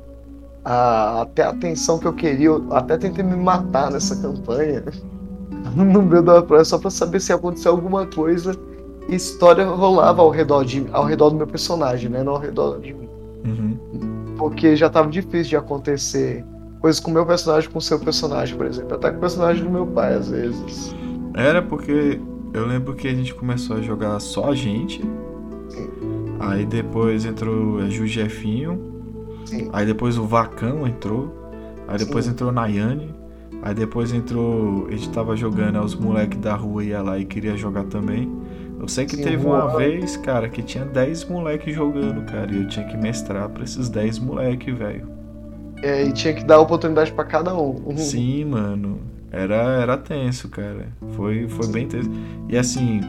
[0.64, 2.48] a, até a atenção que eu queria.
[2.48, 4.84] Eu até tentei me matar nessa campanha.
[5.76, 8.56] no meio da praia, só pra saber se aconteceu alguma coisa.
[9.10, 12.24] E história rolava ao redor, de, ao redor do meu personagem, né?
[12.24, 13.10] Não ao redor de mim.
[13.46, 14.36] Uhum.
[14.38, 16.46] Porque já tava difícil de acontecer
[16.80, 18.96] coisas com o meu personagem com o seu personagem, por exemplo.
[18.96, 20.96] Até com o personagem do meu pai, às vezes.
[21.34, 22.20] Era porque
[22.54, 25.02] eu lembro que a gente começou a jogar só a gente.
[25.70, 25.90] Sim.
[26.40, 28.80] Aí depois entrou a Ju Jefinho.
[29.46, 29.70] Sim.
[29.74, 31.34] Aí depois o Vacão entrou.
[31.88, 32.32] Aí depois Sim.
[32.32, 33.14] entrou Nayane.
[33.62, 34.88] Aí depois entrou.
[34.88, 38.32] A gente tava jogando, aí os moleques da rua ia lá e queria jogar também.
[38.80, 39.78] Eu sei que Sim, teve uma rua.
[39.78, 42.52] vez, cara, que tinha 10 moleques jogando, cara.
[42.52, 45.08] E eu tinha que mestrar pra esses 10 moleques, velho.
[45.82, 47.82] É, e tinha que dar oportunidade pra cada um.
[47.86, 47.98] Uhum.
[47.98, 49.00] Sim, mano.
[49.34, 50.88] Era, era tenso, cara.
[51.16, 52.10] Foi, foi bem tenso.
[52.48, 53.02] E assim,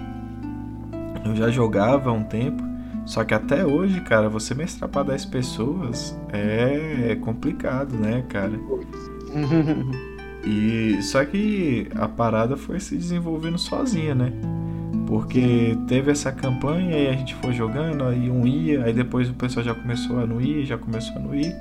[1.24, 2.64] eu já jogava há um tempo.
[3.04, 8.58] Só que até hoje, cara, você mestrar pra 10 pessoas é, é complicado, né, cara?
[10.46, 14.30] E só que a parada foi se desenvolvendo sozinha, né?
[15.06, 19.32] Porque teve essa campanha e a gente foi jogando, aí um ia, aí depois o
[19.32, 21.54] pessoal já começou a não ir, já começou a não ir.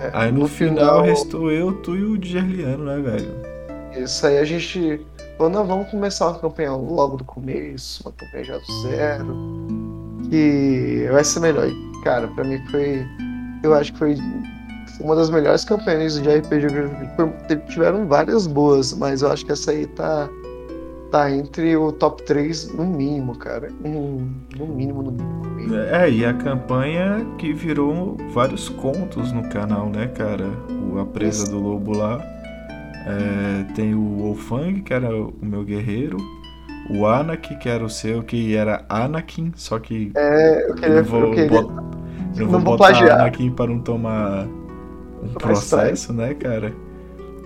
[0.00, 3.49] É, Aí no, final, restou eu, tu e o Djerliano, né, velho?
[3.96, 5.04] Isso aí a gente
[5.36, 9.36] falou, não, vamos começar uma campanha logo do começo, uma campanha já do zero.
[10.28, 11.66] Que vai ser melhor.
[11.68, 13.04] E, cara, pra mim foi.
[13.62, 14.16] Eu acho que foi
[15.00, 16.66] uma das melhores campanhas de RPG
[17.48, 20.28] que Tiveram várias boas, mas eu acho que essa aí tá.
[21.10, 23.68] Tá entre o top 3 no mínimo, cara.
[23.80, 24.20] No
[24.56, 25.02] mínimo, no mínimo.
[25.02, 25.10] no
[25.50, 25.74] mínimo.
[25.74, 30.46] É, e a campanha que virou vários contos no canal, né, cara?
[30.88, 31.50] O A Presa Isso.
[31.50, 32.24] do Lobo lá.
[33.06, 36.16] É, tem o Wolfang, que era o meu guerreiro.
[36.90, 40.94] O Anakin, que era o seu, que era Anakin, só que É, eu queria.
[40.94, 41.72] não vou, eu queria bot-
[42.36, 43.10] não vou vou botar plagiar.
[43.10, 44.46] Anakin para não tomar
[45.22, 46.74] um processo, né, cara?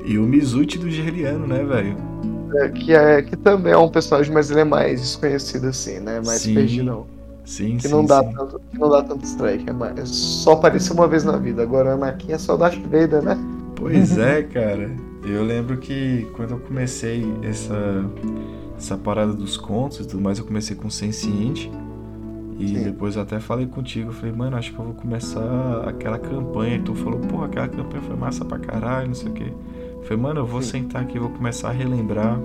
[0.07, 1.97] E o Mizuti do Gerliano, né, velho?
[2.57, 6.21] É, que, é, que também é um personagem, mas ele é mais desconhecido, assim, né?
[6.21, 6.55] Mais Sim.
[6.55, 7.07] perdidão.
[7.45, 8.35] Sim, Que sim, não dá, sim.
[8.37, 9.69] tanto, que não dá tanto strike.
[9.71, 11.63] É mais, só apareceu uma vez na vida.
[11.63, 13.37] Agora Anakin é só Darth Vader, né?
[13.85, 14.91] Pois é, cara.
[15.23, 18.11] Eu lembro que quando eu comecei essa,
[18.79, 21.71] essa parada dos contos e tudo mais, eu comecei com Senciente.
[22.59, 22.83] E Sim.
[22.83, 26.77] depois eu até falei contigo, eu falei, mano, acho que eu vou começar aquela campanha.
[26.77, 29.53] E tu falou, porra, aquela campanha foi massa pra caralho, não sei o quê.
[29.97, 30.83] Eu falei, mano, eu vou Sim.
[30.83, 32.41] sentar aqui, vou começar a relembrar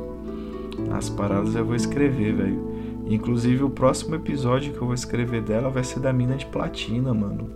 [0.91, 2.69] as paradas e eu vou escrever, velho.
[3.07, 7.13] Inclusive o próximo episódio que eu vou escrever dela vai ser da mina de platina,
[7.13, 7.49] mano.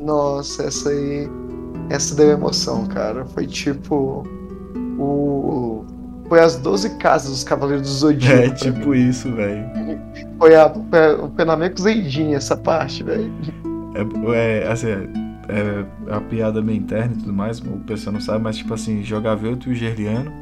[0.00, 1.28] Nossa, essa aí.
[1.88, 3.24] Essa deu emoção, cara.
[3.24, 4.26] Foi tipo.
[4.98, 5.84] O.
[6.28, 8.42] Foi as 12 casas dos Cavaleiros do Zodíaco.
[8.42, 9.64] É tipo isso, velho.
[9.76, 9.98] mim.
[10.38, 13.32] Foi a, o Penameco Zeidin, essa parte, velho.
[14.34, 15.06] É, é, assim, é,
[15.48, 19.02] é a piada meio interna e tudo mais, o pessoal não sabe, mas tipo assim,
[19.02, 20.32] jogava eu e o Gerliano.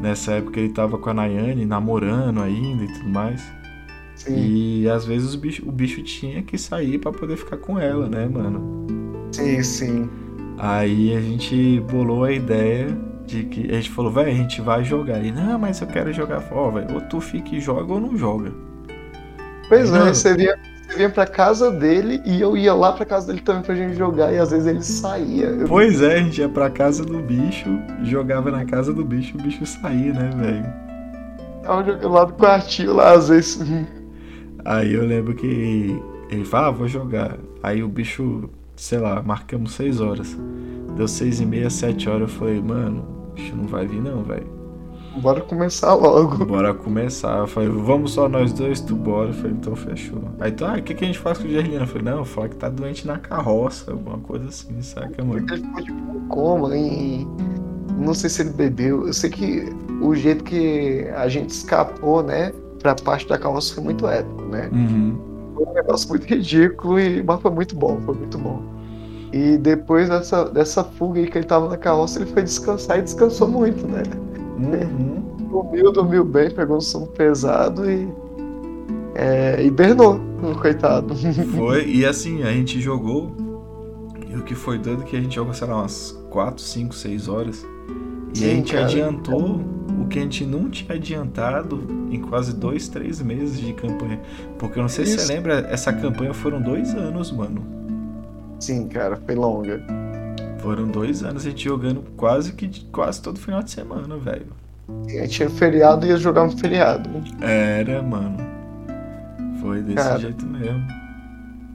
[0.00, 3.42] Nessa época ele tava com a Nayane, namorando ainda e tudo mais.
[4.14, 7.78] Sim, E às vezes o bicho, o bicho tinha que sair pra poder ficar com
[7.78, 8.86] ela, né, mano?
[9.32, 10.10] sim, sim.
[10.62, 12.88] Aí a gente bolou a ideia
[13.26, 13.70] de que.
[13.70, 15.18] A gente falou, velho, a gente vai jogar.
[15.18, 16.42] Ele, não, mas eu quero jogar.
[16.52, 18.52] Ó, velho, ou tu fica e joga ou não joga.
[19.68, 20.08] Pois Não.
[20.08, 23.40] é, você vinha, você vinha pra casa dele e eu ia lá pra casa dele
[23.40, 24.32] também pra gente jogar.
[24.34, 25.46] E às vezes ele saía.
[25.46, 27.68] Eu- Pois é, a gente ia pra casa do bicho,
[28.02, 30.90] jogava na casa do bicho, o bicho saía, né, velho?
[31.62, 33.60] tava jogando lá do quartinho lá, às vezes.
[34.64, 35.96] Aí eu lembro que
[36.30, 37.38] ele fala, ah, vou jogar.
[37.62, 38.50] Aí o bicho,
[38.80, 40.36] sei lá, marcamos 6 horas.
[40.96, 42.22] Deu 6 e meia, 7 horas.
[42.22, 44.46] Eu falei, mano, o bicho não vai vir não, velho.
[45.20, 46.42] Bora começar logo.
[46.46, 47.38] Bora começar.
[47.38, 49.30] Eu falei, vamos só nós dois, tu bora.
[49.30, 50.22] Eu falei, então fechou.
[50.38, 51.82] Aí tu, ah, o que, que a gente faz com o Gerlina?
[51.82, 55.44] Eu falei, não, fala que tá doente na carroça, alguma coisa assim, saca, mano?
[55.50, 57.26] Ele ficou tipo coma e
[57.98, 59.06] não sei se ele bebeu.
[59.06, 59.68] Eu sei que
[60.00, 64.70] o jeito que a gente escapou, né, pra parte da carroça foi muito épico, né?
[64.72, 65.29] Uhum.
[65.60, 68.62] Foi um negócio muito ridículo, e, mas foi muito bom, foi muito bom.
[69.30, 73.02] E depois dessa, dessa fuga aí que ele tava na carroça, ele foi descansar e
[73.02, 74.02] descansou muito, né?
[74.56, 75.22] Uhum.
[75.50, 78.08] Dormiu, dormiu bem, pegou um sono pesado e.
[79.14, 80.18] É, hibernou,
[80.62, 81.14] coitado.
[81.56, 83.30] Foi, e assim, a gente jogou.
[84.28, 86.94] E o que foi doido é que a gente jogou, sei lá, umas 4, 5,
[86.94, 87.66] 6 horas.
[88.32, 88.86] E Sim, a gente cara.
[88.86, 89.79] adiantou o
[90.10, 94.20] que a gente não tinha adiantado em quase 2, 3 meses de campanha.
[94.58, 95.26] Porque eu não sei se Isso.
[95.26, 97.64] você lembra, essa campanha foram dois anos, mano.
[98.58, 99.80] Sim, cara, foi longa.
[100.58, 104.48] Foram dois anos a gente jogando quase que quase todo final de semana, velho.
[105.06, 107.08] A gente tinha feriado e ia jogar no feriado.
[107.40, 108.36] Era, mano.
[109.60, 110.18] Foi desse Cara.
[110.18, 110.84] jeito mesmo.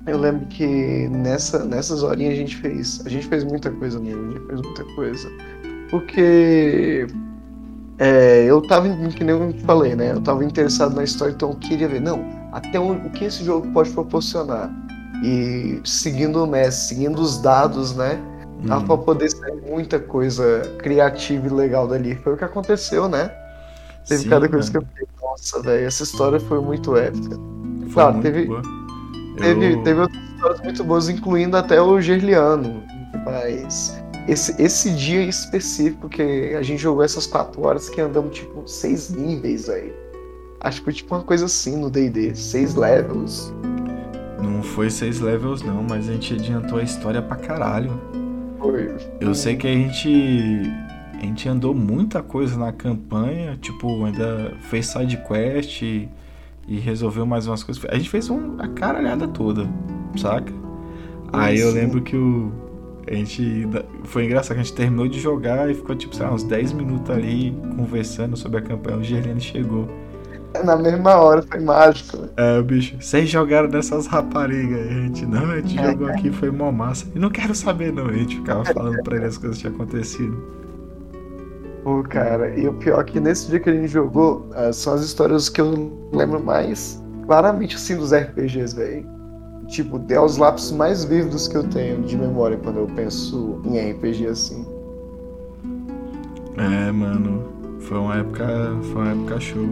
[0.06, 3.02] Eu lembro que nessa, nessas horinhas a gente fez.
[3.06, 5.32] A gente fez muita coisa mesmo, a gente fez muita coisa.
[5.90, 7.08] Porque
[8.00, 10.12] é, eu tava, que nem eu falei, né?
[10.12, 13.44] Eu tava interessado na história, então eu queria ver, não, até onde, o que esse
[13.44, 14.70] jogo pode proporcionar.
[15.24, 18.20] E seguindo o mestre, seguindo os dados, né?
[18.64, 18.86] Dava Hum.
[18.88, 22.16] pra poder sair muita coisa criativa e legal dali.
[22.16, 23.32] Foi o que aconteceu, né?
[24.08, 27.36] Teve Sim, cada coisa que eu fiquei, nossa, velho, essa história foi muito épica.
[27.82, 28.62] Foi Claro, muito teve- boa.
[29.40, 32.84] Teve, Eu- teve outras histórias muito boas, incluindo até o Gerliano.
[33.26, 33.98] Mas
[34.28, 39.10] esse, esse dia específico que a gente jogou essas quatro horas que andamos tipo seis
[39.10, 39.94] níveis aí.
[40.62, 43.54] Acho que foi tipo uma coisa assim no DD, seis levels.
[44.42, 48.02] Não foi seis levels não, mas a gente adiantou a história pra caralho.
[48.60, 48.96] Foi.
[49.20, 50.72] Eu sei que a gente
[51.14, 56.10] a gente andou muita coisa na campanha, tipo, ainda fez side quest e,
[56.68, 57.84] e resolveu mais umas coisas.
[57.90, 59.70] A gente fez um, a caralhada toda,
[60.18, 60.52] saca?
[61.32, 62.65] Aí eu lembro que o
[63.08, 63.68] a gente
[64.04, 66.74] foi engraçado que a gente terminou de jogar e ficou tipo, sei lá, uns 10
[66.74, 68.98] minutos ali conversando sobre a campanha.
[68.98, 69.88] O Gerliane chegou.
[70.64, 72.30] Na mesma hora, foi mágico.
[72.38, 74.88] É, o bicho, vocês jogaram dessas raparigas.
[74.88, 77.06] A gente, não, a gente jogou aqui, foi mó massa.
[77.14, 78.08] E não quero saber, não.
[78.08, 80.38] A gente ficava falando pra ele as coisas que tinham acontecido.
[81.84, 84.94] Pô, cara, e o pior é que nesse dia que a gente jogou, ah, são
[84.94, 89.15] as histórias que eu lembro mais claramente assim dos RPGs, velho.
[89.68, 93.92] Tipo, é os lapsos mais vívidos que eu tenho de memória quando eu penso em
[93.92, 94.66] RPG assim.
[96.58, 97.44] É, mano.
[97.82, 98.46] Foi uma época.
[98.92, 99.68] Foi uma época show.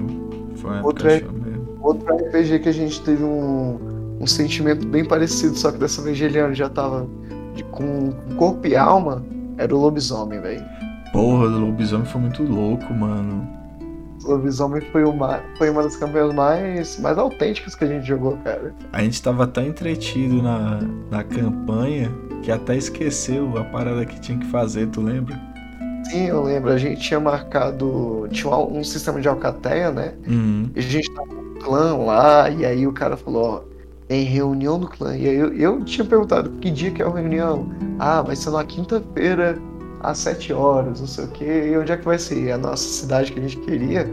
[0.56, 1.68] Foi uma época Outra- show mesmo.
[1.82, 3.78] Outro RPG que a gente teve um,
[4.20, 7.08] um sentimento bem parecido, só que dessa vez Geliano já tava
[7.56, 9.24] de- com corpo e alma,
[9.58, 10.64] era o lobisomem, velho.
[11.12, 13.48] Porra, o lobisomem foi muito louco, mano.
[14.24, 18.38] O lobisomem foi uma, foi uma das campanhas mais, mais autênticas que a gente jogou,
[18.38, 18.74] cara.
[18.92, 20.80] A gente tava tão entretido na,
[21.12, 22.12] na campanha
[22.42, 25.40] que até esqueceu a parada que tinha que fazer, tu lembra?
[26.06, 26.72] Sim, eu lembro.
[26.72, 28.28] A gente tinha marcado.
[28.32, 30.14] Tinha um, um sistema de alcateia, né?
[30.28, 30.70] Uhum.
[30.76, 33.74] E a gente tava no clã lá, e aí o cara falou, ó,
[34.08, 35.16] tem reunião do clã.
[35.16, 37.70] E aí eu, eu tinha perguntado que dia que é a reunião.
[37.98, 39.58] Ah, vai ser na quinta-feira,
[40.04, 41.70] às sete horas, não sei o quê.
[41.72, 42.52] E onde é que vai ser?
[42.52, 44.08] A nossa cidade que a gente queria.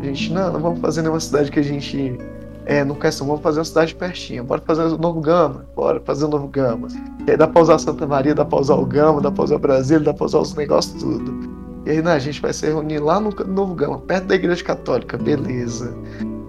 [0.00, 2.18] A gente, não, não vamos fazer nenhuma cidade que a gente
[2.64, 4.44] é, não quer vamos fazer uma cidade pertinho.
[4.44, 5.66] Bora fazer o Novo Gama.
[5.74, 6.88] Bora fazer o Novo Gama.
[7.26, 9.58] E aí dá pra usar Santa Maria, dá pra usar o Gama, dá pra usar
[9.58, 11.50] Brasília, dá pra usar os negócios tudo.
[11.84, 14.62] E aí, não, a gente vai se reunir lá no Novo Gama, perto da Igreja
[14.62, 15.92] Católica, beleza.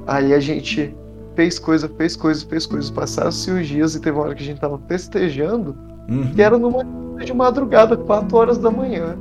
[0.05, 0.95] Aí a gente
[1.35, 2.91] fez coisa, fez coisa, fez coisa.
[2.91, 5.75] Passaram-se os dias e teve uma hora que a gente tava festejando,
[6.09, 6.31] Uhum.
[6.33, 6.83] que era numa
[7.23, 9.15] de madrugada, 4 horas da manhã.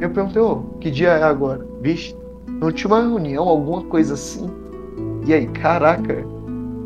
[0.00, 1.66] Eu perguntei, ô, que dia é agora?
[1.82, 2.16] Vixe,
[2.60, 4.48] não tinha uma reunião, alguma coisa assim?
[5.26, 6.24] E aí, caraca,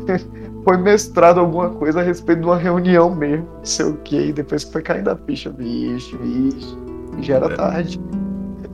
[0.63, 4.33] foi mestrado alguma coisa a respeito de uma reunião mesmo, não sei o que, e
[4.33, 6.75] depois que foi caindo a ficha, vixe, vixe,
[7.19, 7.55] e já era É.
[7.55, 7.99] tarde.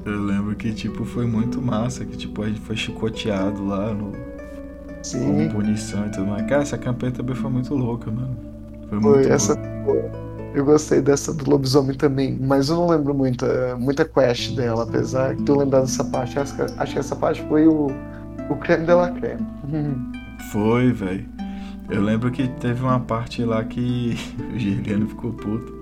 [0.05, 4.11] Eu lembro que, tipo, foi muito massa, que, tipo, a gente foi chicoteado lá no,
[5.03, 6.45] Sim, como punição e tudo mais.
[6.47, 8.36] Cara, essa campanha também foi muito louca, mano.
[8.89, 9.55] Foi foi muito essa.
[9.86, 10.09] boa.
[10.53, 15.35] Eu gostei dessa do lobisomem também, mas eu não lembro muita, muita quest dela, apesar
[15.35, 16.37] de eu lembrar dessa parte.
[16.37, 17.87] Acho que, acho que essa parte foi o,
[18.49, 19.41] o creme de la creme.
[20.51, 21.25] Foi, velho.
[21.89, 24.17] Eu lembro que teve uma parte lá que
[24.53, 25.81] o Giliano ficou puto.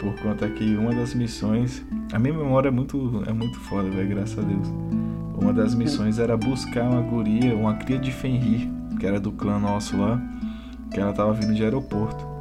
[0.00, 1.82] Por conta que uma das missões.
[2.12, 4.68] A minha memória é muito, é muito foda, velho, graças a Deus.
[5.40, 9.58] Uma das missões era buscar uma guria, uma cria de Fenrir, que era do clã
[9.58, 10.20] nosso lá,
[10.92, 12.33] que ela tava vindo de aeroporto.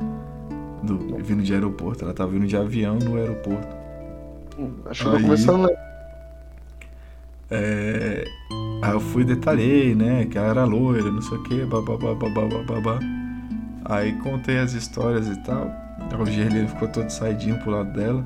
[0.84, 3.68] Do, vindo de aeroporto, ela tava vindo de avião no aeroporto.
[4.86, 5.94] Acho que Aí- começando a
[7.50, 8.26] É,
[8.82, 10.26] Aí eu fui e detalhei, né?
[10.26, 13.00] Que ela era loira, não sei o que, babá, babá.
[13.86, 15.72] Aí contei as histórias e tal.
[16.20, 18.26] O Gerliano ficou todo saidinho pro lado dela.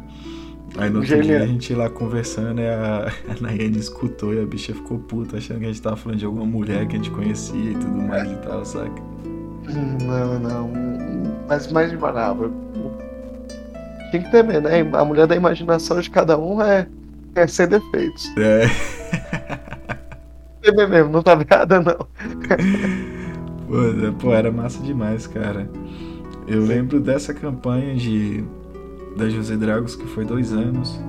[0.77, 4.73] Aí no outro dia a gente lá conversando, a, a Nayane escutou e a bicha
[4.73, 7.71] ficou puta, achando que a gente tava falando de alguma mulher que a gente conhecia
[7.71, 9.01] e tudo mais e tal, saca?
[9.67, 10.71] Não, não.
[11.47, 12.35] Mas mais devagar.
[14.11, 14.81] Tem que temer, né?
[14.93, 16.87] A mulher da imaginação de cada um é,
[17.35, 18.31] é sem defeitos.
[18.37, 18.67] É,
[20.61, 22.07] Temer mesmo, não tá nada, não.
[23.67, 25.69] pô, pô, era massa demais, cara.
[26.47, 28.43] Eu lembro dessa campanha de
[29.17, 30.99] da José Dragos que foi dois anos.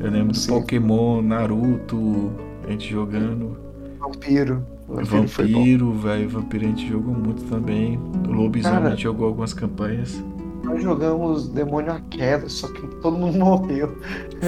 [0.00, 0.48] Eu lembro do Sim.
[0.48, 2.32] Pokémon, Naruto,
[2.66, 3.56] a gente jogando.
[3.98, 4.75] Vampiro.
[4.88, 6.28] Vampiro foi velho.
[6.28, 7.98] Vampiro a gente jogou muito também.
[8.28, 10.22] O Lobisomem a gente jogou algumas campanhas.
[10.62, 13.96] Nós jogamos Demônio à Queda, só que todo mundo morreu.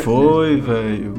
[0.02, 1.14] Foi, velho.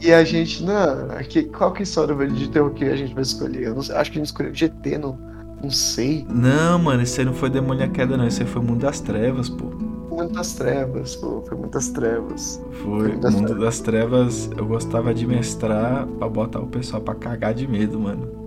[0.00, 2.96] E a gente, não, aqui, qual que é a história velho, de terror que a
[2.96, 3.68] gente vai escolher?
[3.68, 5.18] Eu não acho que a gente escolheu GT, não,
[5.62, 6.26] não sei.
[6.28, 8.26] Não, mano, esse aí não foi Demônio à Queda, não.
[8.26, 9.66] Esse aí foi Mundo das Trevas, pô.
[10.10, 12.62] Muitas trevas, pô, foi muitas trevas.
[12.82, 13.12] Foi.
[13.12, 17.54] Mundo das Mundo das Trevas eu gostava de mestrar pra botar o pessoal pra cagar
[17.54, 18.41] de medo, mano.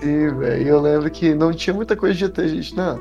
[0.00, 2.98] Sim, velho, e eu lembro que não tinha muita coisa de a gente, não,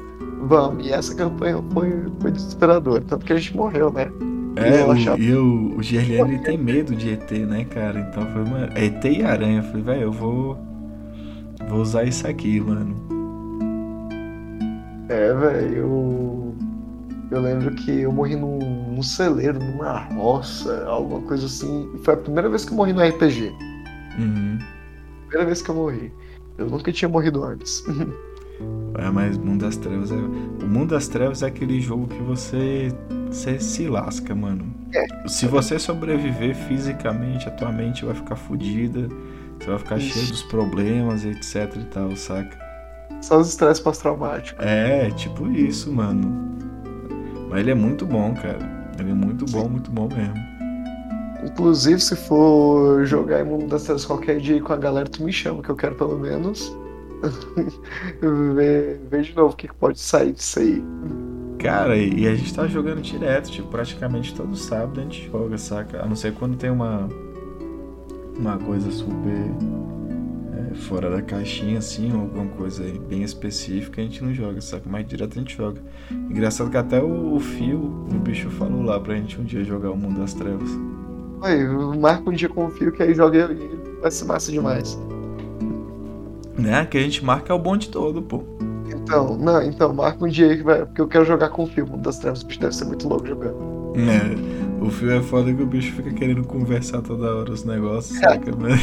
[0.48, 0.86] vamos.
[0.86, 4.12] E essa campanha foi, foi desesperadora, tanto que a gente morreu, né?
[4.56, 8.00] É, Eu o, achava- e o, o ele tem medo de ET, né, cara?
[8.00, 8.44] Então foi,
[8.76, 9.60] é ET e aranha.
[9.60, 10.58] Eu falei, velho, eu vou.
[11.68, 12.96] Vou usar isso aqui, mano.
[15.10, 16.56] É, velho, eu,
[17.32, 18.60] eu lembro que eu morri num,
[18.94, 21.90] num celeiro, numa roça, alguma coisa assim.
[21.96, 23.52] E Foi a primeira vez que eu morri no RPG.
[24.20, 24.60] Uhum.
[25.28, 26.14] Primeira vez que eu morri.
[26.58, 27.84] Eu nunca tinha morrido antes.
[28.96, 30.16] É, mas Mundo das Trevas é.
[30.16, 32.94] O Mundo das Trevas é aquele jogo que você.
[33.28, 34.72] Você se lasca, mano.
[35.28, 39.10] Se você sobreviver fisicamente, a tua mente vai ficar fodida.
[39.60, 40.14] Você vai ficar Isso.
[40.14, 42.58] cheio dos problemas, etc e tal, saca?
[43.22, 44.64] Só os estresses pós-traumáticos.
[44.64, 46.56] É, tipo isso, mano.
[47.50, 48.60] Mas ele é muito bom, cara.
[49.00, 50.53] Ele é muito bom, muito bom mesmo.
[51.46, 55.32] Inclusive, se for jogar em Mundo das Trevas qualquer dia com a galera, tu me
[55.32, 56.76] chama, que eu quero pelo menos
[58.56, 60.84] ver, ver de novo o que, pode sair disso aí.
[61.60, 66.04] Cara, e a gente tá jogando direto, tipo, praticamente todo sábado a gente joga, saca?
[66.04, 67.08] A não ser quando tem uma.
[68.38, 69.32] Uma coisa super.
[70.72, 74.84] é, fora da caixinha, assim, ou alguma coisa bem específica, a gente não joga, saca?
[74.90, 75.82] Mas direto a gente joga.
[76.12, 79.92] Engraçado que até o, o Fio, o bicho falou lá pra gente um dia jogar
[79.92, 80.70] o Mundo das Trevas.
[81.44, 81.64] Aí,
[82.00, 83.80] marca um dia com o Fio que aí joga eu e ele.
[84.02, 84.98] Vai ser massa demais.
[86.58, 86.86] Né?
[86.86, 88.44] Que a gente marca o bonde todo, pô.
[88.88, 90.86] Então, não, então, marca um dia aí que vai.
[90.86, 92.42] Porque eu quero jogar com o Fio, Mundo das Trevas.
[92.42, 93.58] O bicho deve ser muito louco jogando.
[93.96, 98.18] É, o Fio é foda que o bicho fica querendo conversar toda hora os negócios,
[98.20, 98.52] saca?
[98.58, 98.82] Mas...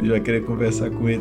[0.08, 1.20] vai querer conversar com o ET.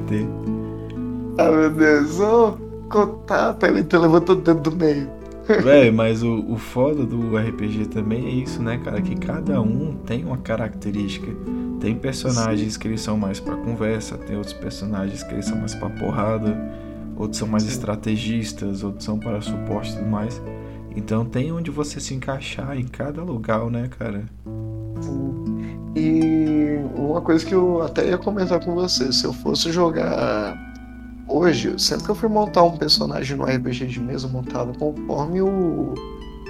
[1.38, 2.58] Ah, meu Deus, ô,
[2.90, 3.64] contato.
[3.64, 5.18] Aí ele então levantou o dedo do meio.
[5.64, 9.02] Véi, mas o, o foda do RPG também é isso, né, cara?
[9.02, 11.28] Que cada um tem uma característica.
[11.80, 12.80] Tem personagens Sim.
[12.80, 16.56] que eles são mais pra conversa, tem outros personagens que eles são mais pra porrada,
[17.18, 17.70] outros são mais Sim.
[17.70, 20.41] estrategistas, outros são para suporte e tudo mais.
[20.95, 24.26] Então tem onde você se encaixar em cada lugar, né, cara?
[25.95, 30.68] E uma coisa que eu até ia comentar com você, se eu fosse jogar
[31.30, 35.42] hoje, sempre que eu fui montar um personagem no RPG de mesa, eu montava conforme
[35.42, 35.94] o.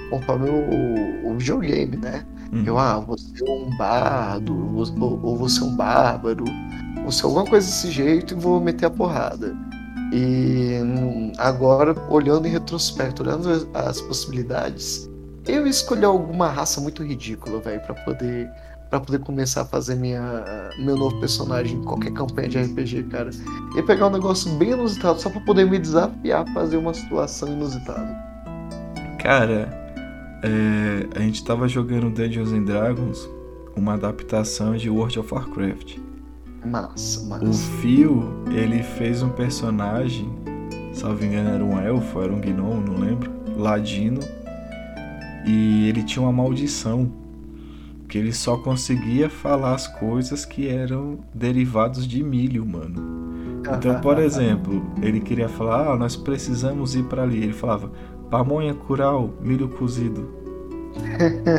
[0.10, 2.26] conforme o, o videogame, né?
[2.52, 2.64] Uhum.
[2.66, 6.46] Eu, ah, você é um bardo, ou, ou você é um bárbaro,
[7.06, 9.56] ou se alguma coisa desse jeito e vou meter a porrada.
[10.12, 15.08] E hum, agora, olhando em retrospecto, olhando as possibilidades,
[15.48, 18.50] eu escolhi alguma raça muito ridícula, velho, para poder
[18.90, 23.30] para poder começar a fazer minha meu novo personagem em qualquer campanha de RPG, cara.
[23.78, 27.50] E pegar um negócio bem inusitado só para poder me desafiar a fazer uma situação
[27.50, 28.18] inusitada.
[29.20, 29.70] Cara,
[30.42, 33.30] é, a gente tava jogando Dungeons and Dragons,
[33.76, 35.98] uma adaptação de World of Warcraft.
[36.66, 37.46] Massa, massa.
[37.46, 40.30] O Phil, ele fez um personagem,
[40.94, 44.20] salvo engano era um elfo, era um gnomo, não lembro, ladino.
[45.46, 47.12] E ele tinha uma maldição,
[48.10, 53.62] que ele só conseguia falar as coisas que eram derivados de milho, mano.
[53.78, 57.38] Então, por exemplo, ele queria falar, ah, nós precisamos ir para ali.
[57.38, 57.92] Ele falava,
[58.30, 60.40] pamonha curau, milho cozido.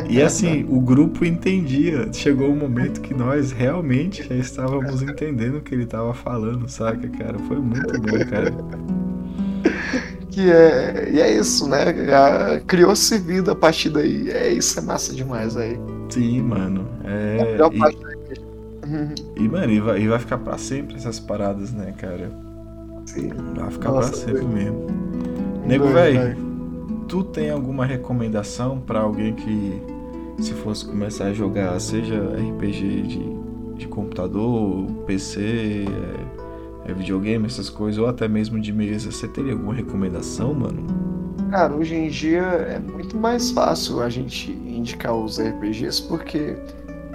[0.09, 2.11] E assim, o grupo entendia.
[2.11, 7.07] Chegou um momento que nós realmente já estávamos entendendo o que ele estava falando, saca,
[7.07, 7.39] cara?
[7.39, 8.53] Foi muito bom, cara.
[10.31, 11.83] Que é, e é isso, né?
[12.65, 14.31] Criou-se vida a partir daí.
[14.31, 15.77] É isso, é massa demais aí.
[16.07, 16.87] Sim, mano.
[17.03, 17.57] É, é
[19.35, 22.31] e, e, mano, e vai, e vai ficar pra sempre essas paradas, né, cara?
[23.07, 23.29] Sim.
[23.57, 24.87] Vai ficar Nossa, pra sempre mesmo.
[25.65, 26.51] Nego, velho
[27.11, 29.81] tu tem alguma recomendação para alguém que
[30.39, 33.35] se fosse começar a jogar, seja RPG de,
[33.79, 36.30] de computador, PC, é,
[36.85, 40.85] é videogame, essas coisas, ou até mesmo de mesa, você teria alguma recomendação, mano?
[41.49, 46.55] Cara, hoje em dia é muito mais fácil a gente indicar os RPGs porque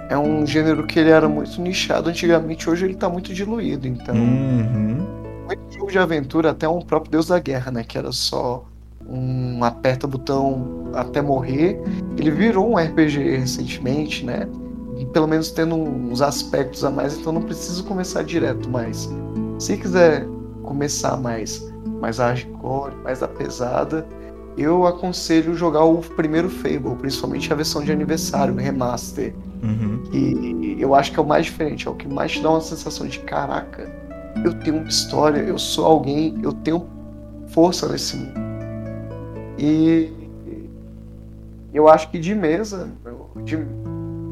[0.09, 4.15] é um gênero que ele era muito nichado antigamente, hoje ele tá muito diluído, então.
[4.15, 5.05] Uhum.
[5.45, 7.83] Muito jogo de aventura, até um próprio Deus da Guerra, né?
[7.83, 8.65] Que era só
[9.07, 11.81] um aperta botão até morrer.
[12.17, 14.47] Ele virou um RPG recentemente, né?
[14.97, 19.09] E pelo menos tendo uns aspectos a mais, então não preciso começar direto, mas
[19.57, 20.27] se quiser
[20.63, 21.63] começar mais,
[21.99, 24.07] mais hardcore, mais da pesada,
[24.57, 29.33] eu aconselho jogar o primeiro Fable, principalmente a versão de aniversário, o remaster.
[29.63, 30.03] Uhum.
[30.11, 32.61] E eu acho que é o mais diferente, é o que mais te dá uma
[32.61, 33.91] sensação de caraca,
[34.43, 36.87] eu tenho uma história, eu sou alguém, eu tenho
[37.47, 38.39] força nesse mundo.
[39.57, 40.11] E
[41.73, 42.89] eu acho que de mesa,
[43.43, 43.57] de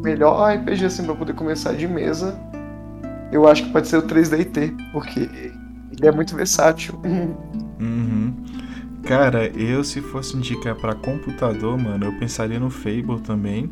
[0.03, 2.39] melhor RPG assim para poder começar de mesa,
[3.31, 5.29] eu acho que pode ser o 3DT, porque
[5.91, 6.99] ele é muito versátil.
[7.03, 8.33] Uhum.
[9.05, 13.69] Cara, eu se fosse indicar para computador, mano, eu pensaria no Fable também.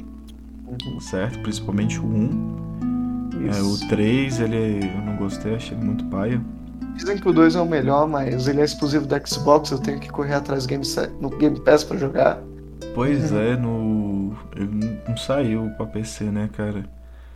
[0.67, 0.99] Uhum.
[0.99, 1.39] Certo?
[1.39, 2.63] Principalmente o 1.
[3.51, 6.39] É, o 3, ele eu não gostei, achei ele muito paia.
[6.95, 9.99] Dizem que o 2 é o melhor, mas ele é exclusivo do Xbox, eu tenho
[9.99, 10.85] que correr atrás game,
[11.19, 12.39] no Game Pass pra jogar.
[12.93, 13.39] Pois uhum.
[13.39, 14.37] é, no.
[14.55, 16.85] Ele não saiu pra PC, né, cara?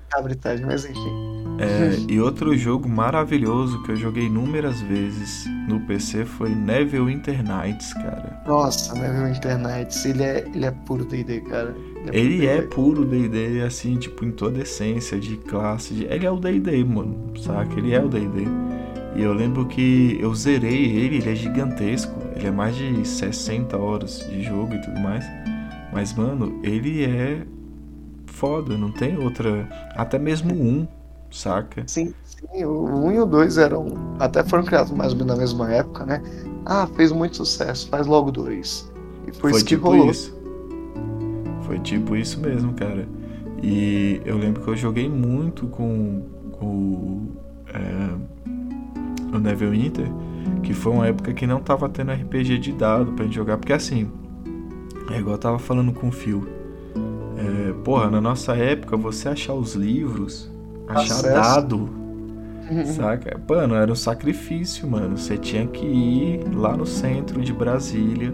[0.09, 1.37] Cabritagem, mas enfim.
[1.59, 7.93] É, e outro jogo maravilhoso que eu joguei inúmeras vezes no PC foi Neverwinter Nights,
[7.95, 8.43] cara.
[8.45, 11.75] Nossa, Neverwinter Nights, ele é, ele é puro D&D, cara.
[12.13, 15.95] Ele é puro D&D, assim, tipo, em toda essência de classe.
[15.95, 16.05] De...
[16.05, 17.77] Ele é o D&D, mano, saca?
[17.77, 18.43] Ele é o D&D.
[19.15, 23.75] E eu lembro que eu zerei ele, ele é gigantesco, ele é mais de 60
[23.75, 25.25] horas de jogo e tudo mais.
[25.91, 27.41] Mas, mano, ele é
[28.37, 29.67] foda, não tem outra.
[29.95, 30.87] Até mesmo um,
[31.31, 31.83] saca?
[31.87, 34.15] Sim, sim, o 1 e o 2 eram.
[34.19, 36.21] Até foram criados mais ou menos na mesma época, né?
[36.65, 38.91] Ah, fez muito sucesso, faz logo dois.
[39.27, 40.11] E foi, foi isso tipo que rolou.
[40.11, 40.37] Isso.
[41.63, 43.07] Foi tipo isso mesmo, cara.
[43.61, 46.23] E eu lembro que eu joguei muito com
[46.61, 47.31] o.
[47.73, 48.47] É,
[49.31, 50.07] no Neverwinter,
[50.63, 53.73] que foi uma época que não tava tendo RPG de dado pra gente jogar, porque
[53.73, 54.09] assim,
[55.11, 56.56] é igual eu tava falando com o Phil.
[57.37, 60.51] É, porra, na nossa época, você achar os livros,
[60.87, 61.33] achar Acesso.
[61.33, 61.89] dado,
[62.95, 63.39] saca?
[63.47, 65.17] Mano, era um sacrifício, mano.
[65.17, 68.33] Você tinha que ir lá no centro de Brasília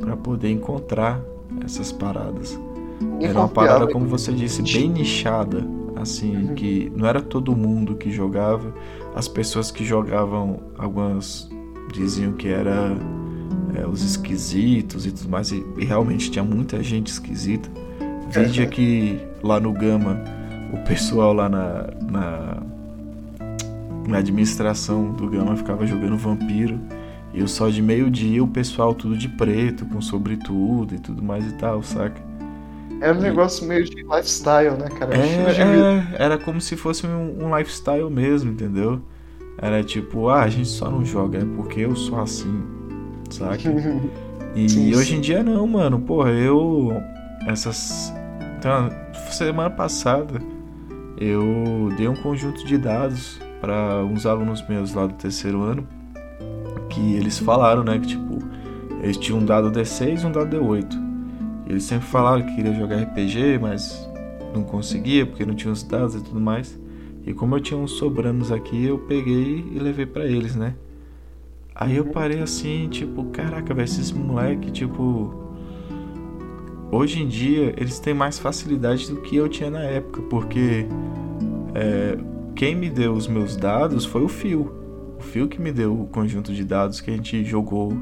[0.00, 1.20] para poder encontrar
[1.64, 2.58] essas paradas.
[3.20, 5.64] Era uma parada, como você disse, bem nichada,
[5.96, 6.54] assim, uhum.
[6.54, 8.72] que não era todo mundo que jogava
[9.14, 11.48] as pessoas que jogavam, algumas
[11.92, 12.96] diziam que era
[13.74, 15.52] é, os esquisitos e tudo mais.
[15.52, 17.68] E, e, realmente tinha muita gente esquisita.
[18.32, 20.22] Vídeo que lá no Gama,
[20.72, 22.62] o pessoal lá na, na,
[24.08, 26.78] na administração do Gama ficava jogando vampiro.
[27.34, 31.46] E o sol de meio-dia, o pessoal tudo de preto, com sobretudo e tudo mais
[31.46, 32.20] e tal, saca?
[33.00, 35.16] Era um negócio meio de lifestyle, né, cara?
[35.16, 39.00] É, é, era como se fosse um, um, lifestyle mesmo, entendeu?
[39.58, 42.62] Era tipo, ah, a gente só não joga, é porque eu sou assim,
[43.30, 43.62] saca?
[44.54, 45.16] E sim, hoje sim.
[45.16, 45.98] em dia não, mano.
[46.00, 46.92] Porra, eu.
[47.46, 48.12] Essas.
[48.62, 48.90] Então,
[49.32, 50.40] semana passada
[51.18, 55.84] eu dei um conjunto de dados para uns alunos meus lá do terceiro ano
[56.88, 58.38] que eles falaram, né, que tipo,
[59.02, 60.86] eles tinham um dado D6 e um dado D8.
[61.66, 64.08] Eles sempre falaram que queria jogar RPG, mas
[64.54, 66.78] não conseguia porque não tinha os dados e tudo mais.
[67.26, 70.76] E como eu tinha uns sobranos aqui, eu peguei e levei para eles, né?
[71.74, 75.41] Aí eu parei assim, tipo, caraca, velho, esses moleque, tipo.
[76.92, 80.86] Hoje em dia eles têm mais facilidade do que eu tinha na época, porque
[81.74, 82.18] é,
[82.54, 84.70] quem me deu os meus dados foi o Fio.
[85.18, 87.94] O Fio que me deu o conjunto de dados que a gente jogou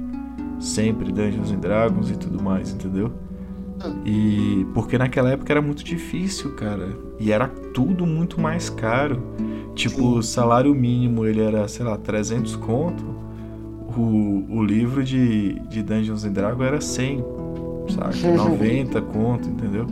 [0.59, 3.12] sempre Dungeons and Dragons e tudo mais, entendeu?
[4.05, 6.88] E porque naquela época era muito difícil, cara.
[7.20, 9.22] E era tudo muito mais caro.
[9.76, 13.05] Tipo, o salário mínimo ele era, sei lá, 300 conto.
[13.97, 17.24] O, o livro de, de Dungeons and Dragons era 100,
[17.91, 18.34] saca?
[18.34, 19.86] 90 conto, entendeu?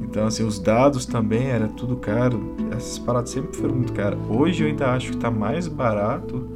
[0.00, 2.56] Então, assim, os dados também era tudo caro.
[2.72, 4.18] Essas paradas sempre foram muito caras.
[4.28, 6.48] Hoje eu ainda acho que tá mais barato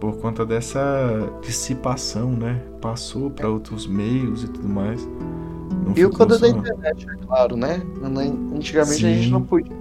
[0.00, 0.80] por conta dessa
[1.42, 2.62] dissipação, né?
[2.80, 5.06] Passou para outros meios e tudo mais.
[5.86, 7.82] Não e o quando da internet, é claro, né?
[8.56, 9.06] Antigamente Sim.
[9.06, 9.76] a gente não podia,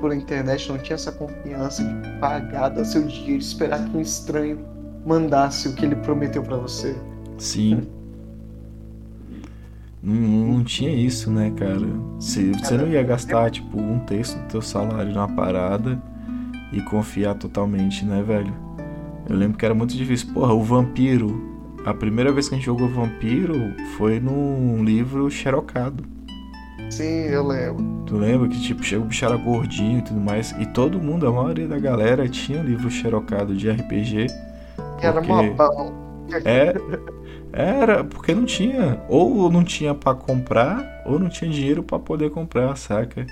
[0.00, 4.58] por internet, não tinha essa confiança de pagar, dar seu dinheiro, esperar que um estranho
[5.04, 6.96] mandasse o que ele prometeu para você.
[7.38, 7.88] Sim.
[10.02, 11.86] Não, não, tinha isso, né, cara?
[12.18, 16.00] Você, você não ia gastar, tipo, um terço do teu salário numa parada
[16.72, 18.54] e confiar totalmente, né, velho?
[19.28, 20.32] Eu lembro que era muito difícil.
[20.32, 21.50] Porra, o vampiro,
[21.84, 23.54] a primeira vez que a gente jogou Vampiro
[23.96, 26.04] foi num livro xerocado.
[26.90, 28.02] Sim, eu lembro.
[28.06, 30.52] Tu lembra que tipo, chega o bicho era gordinho e tudo mais.
[30.58, 34.26] E todo mundo, a maioria da galera, tinha livro xerocado de RPG.
[34.76, 35.06] Porque...
[35.06, 35.92] Era mó bom.
[36.44, 36.74] É.
[37.52, 39.02] Era, porque não tinha.
[39.08, 43.26] Ou não tinha para comprar, ou não tinha dinheiro para poder comprar, saca?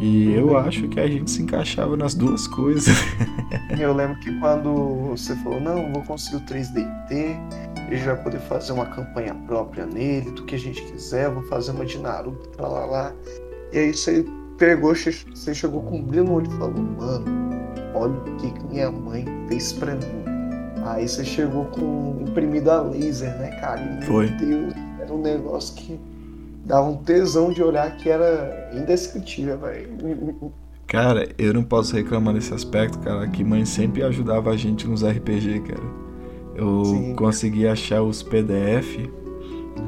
[0.00, 2.96] E eu acho que a gente se encaixava nas duas coisas.
[3.78, 7.36] Eu lembro que quando você falou, não, vou conseguir o 3DT,
[7.76, 11.42] a gente vai poder fazer uma campanha própria nele, do que a gente quiser, vou
[11.44, 13.14] fazer uma de Naruto, pra lá lá.
[13.72, 14.24] E aí você
[14.56, 17.24] pegou, você chegou com um brilho no olho e falou, mano,
[17.94, 20.17] olha o que, minha mãe fez pra mim.
[20.94, 23.80] Aí você chegou com imprimido a laser, né, cara?
[23.80, 24.26] E, Foi.
[24.26, 26.00] Meu Deus, era um negócio que
[26.64, 30.52] dava um tesão de olhar que era indescritível, velho.
[30.86, 35.04] Cara, eu não posso reclamar desse aspecto, cara, que mãe sempre ajudava a gente nos
[35.04, 36.08] RPG, cara.
[36.54, 38.98] Eu Sim, consegui achar os PDF.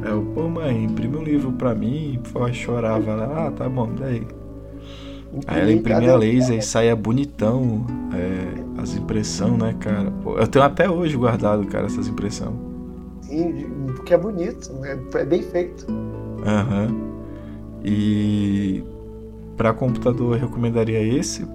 [0.05, 2.21] Eu, pô, mãe, imprime um livro pra mim.
[2.33, 4.25] Pô, chorava lá, ah, tá bom, daí.
[5.47, 10.13] Aí ela imprimia a laser e saía bonitão é, as impressões, né, cara?
[10.25, 12.55] Eu tenho até hoje guardado, cara, essas impressões.
[13.23, 14.99] Sim, porque é bonito, né?
[15.15, 15.87] é bem feito.
[16.45, 16.89] Aham.
[16.89, 17.11] Uhum.
[17.85, 18.85] E
[19.57, 21.47] para computador eu recomendaria esse.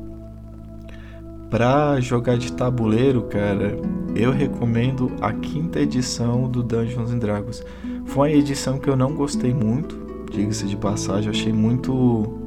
[1.50, 3.78] Para jogar de tabuleiro, cara,
[4.16, 7.64] eu recomendo a quinta edição do Dungeons and Dragons.
[8.06, 9.98] Foi uma edição que eu não gostei muito,
[10.32, 12.45] diga-se de passagem, eu achei muito,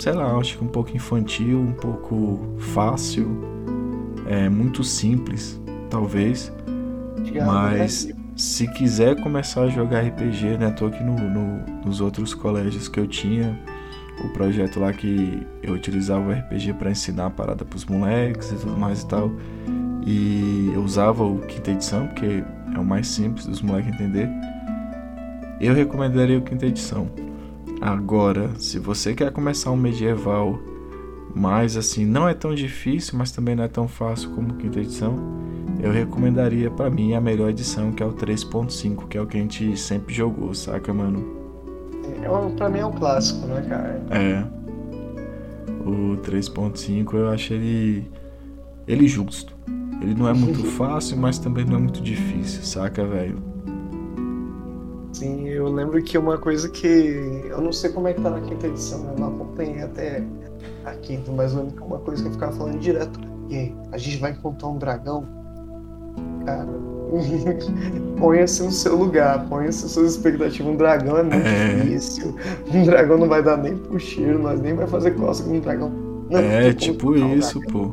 [0.00, 3.28] sei lá, acho que um pouco infantil, um pouco fácil,
[4.26, 5.60] é muito simples,
[5.90, 6.50] talvez.
[7.44, 10.70] Mas se quiser começar a jogar RPG, né?
[10.70, 13.60] Tô aqui no, no, nos outros colégios que eu tinha,
[14.24, 18.54] o projeto lá que eu utilizava o RPG para ensinar a parada pros moleques e
[18.54, 19.30] tudo mais e tal.
[20.06, 22.42] E eu usava o quinta edição, porque
[22.74, 24.30] é o mais simples dos moleques entender.
[25.60, 27.29] Eu recomendaria o quinta edição.
[27.80, 30.58] Agora, se você quer começar um medieval
[31.34, 35.40] mais assim, não é tão difícil, mas também não é tão fácil como quinta edição
[35.82, 39.38] eu recomendaria para mim a melhor edição, que é o 3.5, que é o que
[39.38, 41.24] a gente sempre jogou, saca, mano?
[42.22, 44.02] É, pra mim é um clássico, né, cara?
[44.10, 44.44] É.
[45.86, 48.10] O 3.5 eu acho ele.
[48.86, 49.54] ele justo.
[50.02, 53.42] Ele não é muito fácil, mas também não é muito difícil, saca, velho?
[55.12, 57.42] Sim, eu lembro que uma coisa que.
[57.48, 60.22] Eu não sei como é que tá na quinta edição, eu não acompanhei até
[60.84, 63.18] a quinta, mas eu lembro que uma coisa que eu ficava falando direto.
[63.48, 65.26] E aí, a gente vai encontrar um dragão
[66.44, 66.68] cara.
[68.18, 70.72] Ponha-se no seu lugar, ponha-se suas expectativas.
[70.72, 71.74] Um dragão é muito É.
[71.74, 72.36] difícil.
[72.72, 75.60] Um dragão não vai dar nem pro cheiro, nós nem vai fazer costa com um
[75.60, 75.90] dragão.
[76.30, 77.92] Não, É tipo não, isso, pô.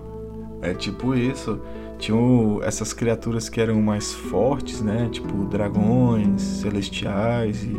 [0.62, 1.60] É tipo isso.
[1.98, 5.10] Tinham essas criaturas que eram mais fortes, né?
[5.12, 7.76] Tipo dragões, celestiais e,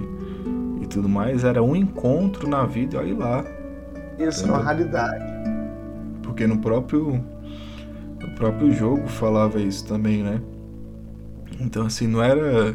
[0.82, 1.44] e tudo mais.
[1.44, 3.44] Era um encontro na vida, olha lá.
[4.18, 5.24] Isso é uma raridade.
[6.22, 7.24] Porque no próprio,
[8.20, 10.40] no próprio jogo falava isso também, né?
[11.60, 12.74] Então, assim, não era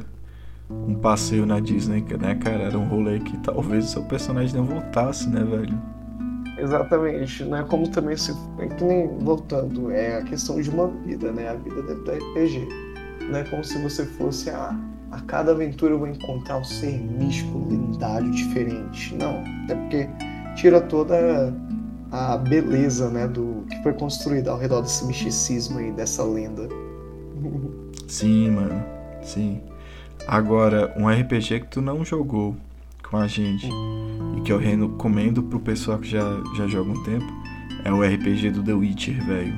[0.70, 2.64] um passeio na Disney, né, cara?
[2.64, 5.78] Era um rolê que talvez o seu personagem não voltasse, né, velho?
[6.64, 7.66] Exatamente, né?
[7.68, 8.34] Como também se.
[8.60, 11.50] É que nem voltando, é a questão de uma vida, né?
[11.50, 12.68] A vida dentro da RPG.
[13.30, 14.76] Não é como se você fosse a.
[15.12, 19.14] A cada aventura eu vou encontrar um ser místico, lendário, diferente.
[19.14, 19.44] Não.
[19.70, 20.10] É porque
[20.56, 21.54] tira toda
[22.12, 23.28] a beleza, né?
[23.28, 26.68] Do que foi construído ao redor desse misticismo aí, dessa lenda.
[28.08, 28.84] Sim, mano.
[29.22, 29.62] Sim.
[30.28, 32.56] Agora, um RPG que tu não jogou
[33.14, 33.70] com a gente
[34.36, 37.32] e que eu recomendo pro pessoal que já, já joga um tempo
[37.86, 39.54] é o RPG do The Witcher, velho.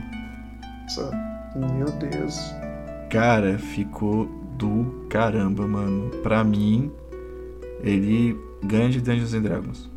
[1.56, 2.38] Meu Deus.
[3.10, 4.26] Cara, ficou
[4.58, 6.10] do caramba, mano.
[6.22, 6.92] Pra mim,
[7.82, 9.90] ele ganha de Dungeons and Dragons.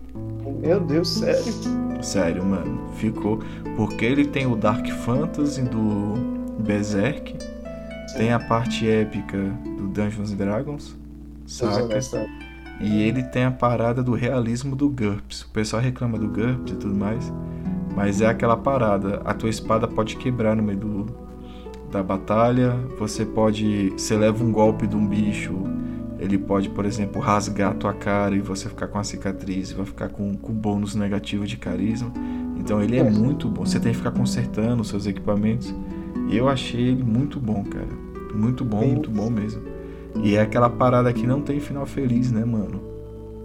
[0.61, 1.53] Meu Deus, sério?
[2.01, 2.89] Sério, mano.
[2.95, 3.41] Ficou.
[3.77, 6.15] Porque ele tem o Dark Fantasy do
[6.61, 7.35] Berserk.
[8.17, 9.39] Tem a parte épica
[9.77, 10.97] do Dungeons and Dragons.
[11.47, 11.89] Saca?
[12.81, 15.43] E ele tem a parada do realismo do GURPS.
[15.43, 17.33] O pessoal reclama do GURPS e tudo mais.
[17.97, 19.21] Mas é aquela parada.
[19.25, 21.07] A tua espada pode quebrar no meio do,
[21.91, 22.77] da batalha.
[22.99, 23.91] Você pode.
[23.97, 25.55] Você leva um golpe de um bicho.
[26.21, 29.73] Ele pode, por exemplo, rasgar a tua cara e você ficar com a cicatriz.
[29.73, 32.13] Vai ficar com, com bônus negativo de carisma.
[32.57, 33.11] Então ele é É.
[33.11, 33.65] muito bom.
[33.67, 35.75] Você tem que ficar consertando os seus equipamentos.
[36.29, 37.89] E eu achei ele muito bom, cara.
[38.35, 39.63] Muito bom, muito bom mesmo.
[40.23, 42.81] E é aquela parada que não tem final feliz, né, mano?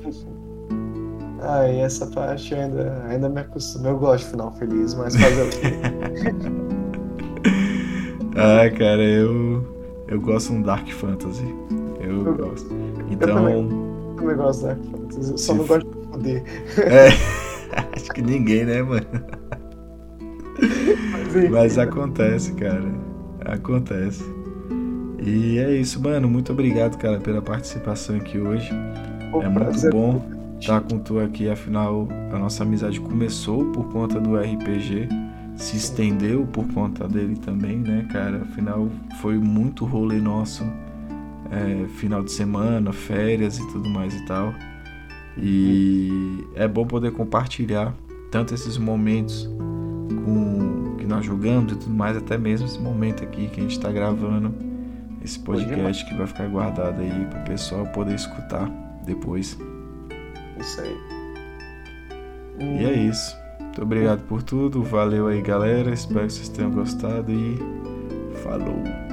[1.46, 3.86] Ah, e essa parte eu ainda, ainda me acostumo.
[3.86, 5.74] Eu gosto de final feliz, mas fazer o quê?
[8.36, 9.64] Ah, cara, eu
[10.08, 11.44] eu gosto de um Dark Fantasy.
[12.00, 12.68] Eu, Eu gosto.
[12.70, 13.06] também.
[13.12, 15.32] Então, Eu também gosto da Dark Fantasy.
[15.32, 16.44] Eu só não gosto de poder.
[16.80, 17.08] é,
[17.96, 19.06] acho que ninguém, né, mano?
[21.12, 21.84] Mas, Mas né?
[21.84, 22.92] acontece, cara.
[23.46, 24.24] Acontece.
[25.26, 26.28] E é isso, mano.
[26.28, 28.70] Muito obrigado, cara, pela participação aqui hoje.
[29.42, 30.22] É muito bom
[30.60, 31.50] estar com tu aqui.
[31.50, 35.08] Afinal, a nossa amizade começou por conta do RPG,
[35.56, 38.42] se estendeu por conta dele também, né, cara?
[38.42, 38.90] Afinal,
[39.22, 40.64] foi muito rolê nosso.
[41.52, 44.54] é, final de semana, férias e tudo mais e tal.
[45.38, 47.94] E é bom poder compartilhar
[48.32, 49.50] tanto esses momentos
[50.26, 53.78] com que nós jogamos e tudo mais, até mesmo esse momento aqui que a gente
[53.78, 54.54] está gravando
[55.24, 58.70] esse podcast que vai ficar guardado aí para o pessoal poder escutar
[59.06, 59.58] depois.
[60.60, 60.98] Isso aí.
[62.60, 63.36] E é isso.
[63.60, 64.84] Muito obrigado por tudo.
[64.84, 65.92] Valeu aí, galera.
[65.92, 67.58] Espero que vocês tenham gostado e
[68.44, 69.13] falou.